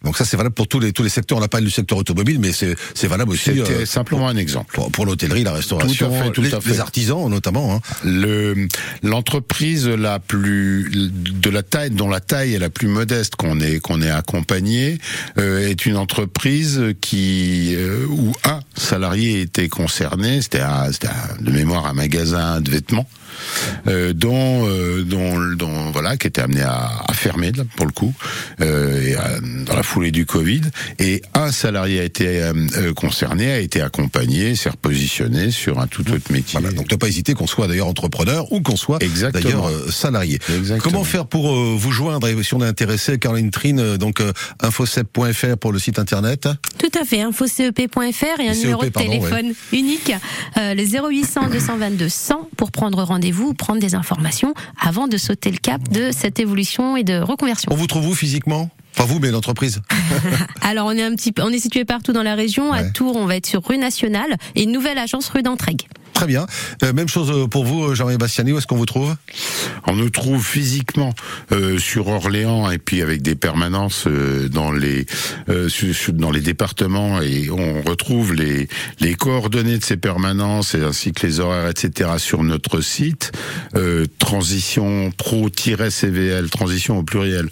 Donc 0.03 0.17
ça 0.17 0.25
c'est 0.25 0.37
valable 0.37 0.55
pour 0.55 0.67
tous 0.69 0.81
les 0.81 0.93
tous 0.93 1.03
les 1.03 1.09
secteurs. 1.11 1.39
On 1.39 1.41
n'a 1.41 1.49
pas 1.49 1.61
du 1.61 1.71
secteur 1.71 1.99
automobile, 1.99 2.39
mais 2.41 2.53
c'est 2.53 2.75
c'est 2.95 3.07
valable 3.07 3.33
aussi. 3.33 3.51
euh, 3.51 3.65
C'était 3.67 3.87
simplement 3.87 4.29
un 4.29 4.37
exemple. 4.37 4.75
Pour, 4.75 4.91
pour 4.91 5.05
l'hôtellerie, 5.07 5.45
la 5.45 5.53
restauration, 5.53 6.09
Tout 6.09 6.15
à 6.15 6.23
fait, 6.25 6.31
tout 6.31 6.43
les, 6.43 6.55
à 6.55 6.61
fait. 6.61 6.71
les 6.71 6.81
artisans 6.81 7.29
notamment. 7.29 7.75
Hein. 7.75 7.81
Le 8.05 8.67
l'entreprise 9.03 9.87
la 9.89 10.19
plus 10.19 10.91
de 10.93 11.51
la 11.51 11.63
taille 11.63 11.91
dont 11.91 12.09
la 12.09 12.21
taille 12.21 12.55
est 12.55 12.59
la 12.59 12.71
plus 12.71 12.89
modeste 12.89 13.37
qu'on 13.37 13.61
ait 13.61 13.81
qu'on 13.81 14.01
ait 14.01 14.11
accompagné 14.11 14.99
euh, 15.39 15.69
est 15.69 15.85
une 15.87 15.97
entreprise 15.97 16.83
qui 17.01 17.75
euh, 17.75 18.07
où 18.09 18.33
un 18.45 18.61
salarié 18.77 19.41
était 19.43 19.69
concerné. 19.69 20.41
C'était 20.43 20.61
de 21.41 21.51
mémoire 21.51 21.87
un 21.87 21.93
magasin 21.95 22.61
de 22.61 22.71
vêtements. 22.71 23.07
Euh, 23.87 24.13
dont, 24.13 24.67
euh, 24.69 25.03
dont, 25.05 25.39
dont 25.57 25.91
voilà, 25.91 26.17
qui 26.17 26.27
était 26.27 26.41
amené 26.43 26.63
à, 26.63 26.91
à 27.07 27.13
fermer 27.13 27.53
là, 27.53 27.65
pour 27.77 27.87
le 27.87 27.93
coup, 27.93 28.15
euh, 28.61 29.01
et, 29.01 29.65
dans 29.65 29.77
la 29.77 29.83
foulée 29.83 30.11
du 30.11 30.27
Covid. 30.27 30.63
Et 30.99 31.23
un 31.35 31.53
salarié 31.53 32.01
a 32.01 32.05
été 32.05 32.43
euh, 32.43 32.53
euh, 32.77 32.93
concerné, 32.95 33.51
a 33.53 33.59
été 33.59 33.81
accompagné, 33.81 34.55
s'est 34.55 34.71
repositionné 34.71 35.51
sur 35.51 35.81
un 35.81 35.87
tout 35.87 36.11
autre 36.11 36.33
métier. 36.33 36.59
Voilà, 36.61 36.75
donc 36.75 36.91
ne 36.91 36.97
pas 36.97 37.09
hésiter 37.09 37.35
qu'on 37.35 37.47
soit 37.47 37.67
d'ailleurs 37.67 37.89
entrepreneur 37.89 38.51
ou 38.53 38.61
qu'on 38.61 38.77
soit 38.77 38.99
d'ailleurs 39.33 39.69
euh, 39.69 39.91
salarié. 39.91 40.39
Exactement. 40.49 40.93
Comment 40.93 41.05
faire 41.05 41.27
pour 41.27 41.51
euh, 41.53 41.75
vous 41.77 41.93
joindre 41.93 42.27
et 42.29 42.43
si 42.43 42.55
on 42.55 42.63
est 42.63 42.67
intéressé 42.67 43.19
Caroline 43.19 43.51
Trine, 43.51 43.97
donc 43.97 44.21
euh, 44.21 44.33
infocep.fr 44.61 45.57
pour 45.59 45.73
le 45.73 45.79
site 45.79 45.99
internet. 45.99 46.49
Tout 46.79 46.91
à 47.01 47.05
fait, 47.05 47.21
infocep.fr 47.21 48.41
et 48.41 48.49
un 48.49 48.55
CEP, 48.55 48.63
numéro 48.63 48.85
de 48.85 48.89
pardon, 48.89 49.09
téléphone 49.11 49.53
unique, 49.73 50.13
euh, 50.57 50.75
le 50.75 50.83
0800 50.85 51.49
222 51.51 52.09
100 52.09 52.49
pour 52.57 52.71
prendre 52.71 53.03
rendez-vous, 53.03 53.30
prendre 53.55 53.81
des 53.81 53.95
informations 53.95 54.55
avant 54.81 55.09
de 55.09 55.17
sauter 55.17 55.51
le 55.51 55.59
cap 55.59 55.83
de 55.89 56.11
cette 56.13 56.39
évolution 56.41 56.97
et 56.97 57.05
de 57.05 57.21
reconversion. 57.21 57.71
On 57.73 57.77
vous 57.77 57.87
trouve 57.87 58.09
où 58.09 58.15
physiquement? 58.15 58.71
Pas 58.97 59.05
vous, 59.05 59.19
mais 59.21 59.31
l'entreprise. 59.31 59.81
Alors 60.63 60.87
on 60.87 60.93
est 60.93 61.03
un 61.03 61.15
petit 61.15 61.33
on 61.41 61.51
est 61.51 61.59
situé 61.59 61.85
partout 61.85 62.13
dans 62.13 62.23
la 62.23 62.35
région. 62.35 62.73
À 62.73 62.85
Tours, 62.85 63.17
on 63.17 63.27
va 63.27 63.37
être 63.37 63.47
sur 63.47 63.65
rue 63.65 63.79
Nationale 63.79 64.37
et 64.57 64.65
une 64.65 64.73
nouvelle 64.73 64.99
agence 64.99 65.29
rue 65.29 65.43
d'Entraigues. 65.43 65.87
Très 66.21 66.27
bien. 66.27 66.47
Euh, 66.83 66.93
même 66.93 67.09
chose 67.09 67.31
euh, 67.31 67.47
pour 67.47 67.65
vous, 67.65 67.83
euh, 67.83 67.95
Jean-Marie 67.95 68.19
Bastiani, 68.19 68.53
où 68.53 68.59
est-ce 68.59 68.67
qu'on 68.67 68.77
vous 68.77 68.85
trouve? 68.85 69.17
On 69.87 69.97
nous 69.97 70.11
trouve 70.11 70.45
physiquement 70.45 71.15
sur 71.79 72.09
Orléans 72.09 72.71
et 72.71 72.77
puis 72.77 73.01
avec 73.01 73.23
des 73.23 73.35
permanences 73.35 74.07
dans 74.51 74.71
les 74.71 75.07
dans 76.13 76.31
les 76.31 76.41
départements 76.41 77.23
et 77.23 77.49
on 77.51 77.81
retrouve 77.83 78.35
les 78.35 78.69
les 79.01 79.15
coordonnées 79.15 79.79
de 79.79 79.85
ces 79.85 79.97
permanences 79.97 80.75
ainsi 80.75 81.13
que 81.13 81.27
les 81.27 81.41
horaires 81.41 81.69
etc 81.69 82.11
sur 82.19 82.43
notre 82.43 82.81
site 82.83 83.33
transition 84.19 85.11
pro-cvl 85.17 86.51
transition 86.51 86.99
au 86.99 87.03
pluriel 87.03 87.49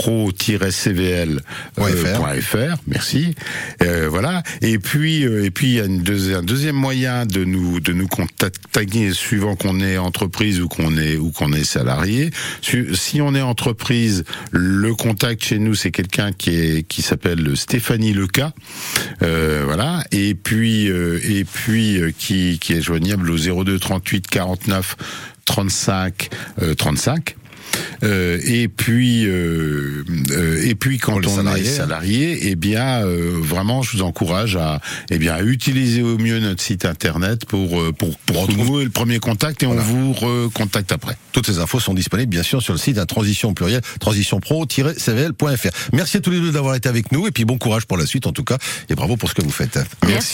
pro-cvl 0.00 1.40
euh, 1.78 2.74
merci. 2.86 3.34
Euh, 3.82 4.08
voilà. 4.10 4.42
Et 4.62 4.78
puis 4.78 5.24
euh, 5.26 5.44
et 5.44 5.50
puis 5.50 5.68
il 5.68 5.74
y 5.74 5.80
a 5.80 5.84
une 5.84 6.02
deuxi- 6.02 6.34
un 6.34 6.42
deuxième 6.42 6.76
moyen 6.76 7.26
de 7.26 7.44
nous 7.44 7.80
de 7.80 7.92
nous 7.92 8.08
contacter 8.08 9.12
suivant 9.12 9.56
qu'on 9.56 9.80
est 9.80 9.98
entreprise 9.98 10.60
ou 10.60 10.68
qu'on 10.68 10.96
est 10.96 11.16
ou 11.16 11.30
qu'on 11.30 11.52
est 11.52 11.64
salarié. 11.64 12.30
Si 12.62 13.20
on 13.20 13.34
est 13.34 13.40
entreprise 13.42 14.24
le 14.52 14.94
contact 14.94 15.44
chez 15.44 15.58
nous 15.58 15.74
c'est 15.74 15.90
quelqu'un 15.90 16.32
qui 16.32 16.50
est 16.50 16.82
qui 16.88 17.02
s'appelle 17.02 17.56
Stéphanie 17.56 18.12
Leca. 18.14 18.52
Euh, 19.22 19.62
voilà. 19.66 20.02
Et 20.12 20.34
puis 20.34 20.90
euh, 20.90 21.20
et 21.22 21.44
puis 21.44 22.00
euh, 22.00 22.10
qui 22.16 22.58
qui 22.58 22.72
est 22.74 22.82
joignable 22.82 23.30
au 23.30 23.36
02 23.64 23.78
38 23.78 24.26
49 24.28 24.96
35 25.44 26.30
euh, 26.62 26.74
35 26.74 27.36
euh, 28.02 28.38
et 28.44 28.68
puis 28.68 29.26
euh, 29.26 30.04
euh, 30.30 30.62
et 30.64 30.74
puis 30.74 30.98
quand 30.98 31.24
on 31.24 31.36
salariés, 31.36 31.66
est 31.66 31.70
salarié, 31.70 32.38
eh 32.42 32.56
bien 32.56 33.04
euh, 33.04 33.38
vraiment 33.40 33.82
je 33.82 33.96
vous 33.96 34.02
encourage 34.02 34.56
à 34.56 34.80
eh 35.10 35.18
bien 35.18 35.34
à 35.34 35.42
utiliser 35.42 36.02
au 36.02 36.18
mieux 36.18 36.38
notre 36.38 36.62
site 36.62 36.84
internet 36.84 37.44
pour 37.44 37.80
euh, 37.80 37.92
pour 37.92 38.16
pour 38.18 38.46
renouer 38.46 38.84
le 38.84 38.90
premier 38.90 39.18
contact 39.18 39.62
et 39.62 39.66
on 39.66 39.74
vous 39.74 40.12
recontacte 40.12 40.92
après. 40.92 41.16
Toutes 41.32 41.46
ces 41.46 41.58
infos 41.58 41.80
sont 41.80 41.94
disponibles 41.94 42.30
bien 42.30 42.42
sûr 42.42 42.62
sur 42.62 42.72
le 42.72 42.78
site 42.78 42.98
à 42.98 43.06
transition 43.06 43.54
pluriel 43.54 43.82
transitionpro-cvl.fr. 44.00 45.70
Merci 45.92 46.16
à 46.16 46.20
tous 46.20 46.30
les 46.30 46.40
deux 46.40 46.52
d'avoir 46.52 46.74
été 46.74 46.88
avec 46.88 47.12
nous 47.12 47.26
et 47.26 47.30
puis 47.30 47.44
bon 47.44 47.58
courage 47.58 47.86
pour 47.86 47.96
la 47.96 48.06
suite 48.06 48.26
en 48.26 48.32
tout 48.32 48.44
cas 48.44 48.58
et 48.88 48.94
bravo 48.94 49.16
pour 49.16 49.28
ce 49.28 49.34
que 49.34 49.42
vous 49.42 49.50
faites. 49.50 49.78
Merci. 50.06 50.28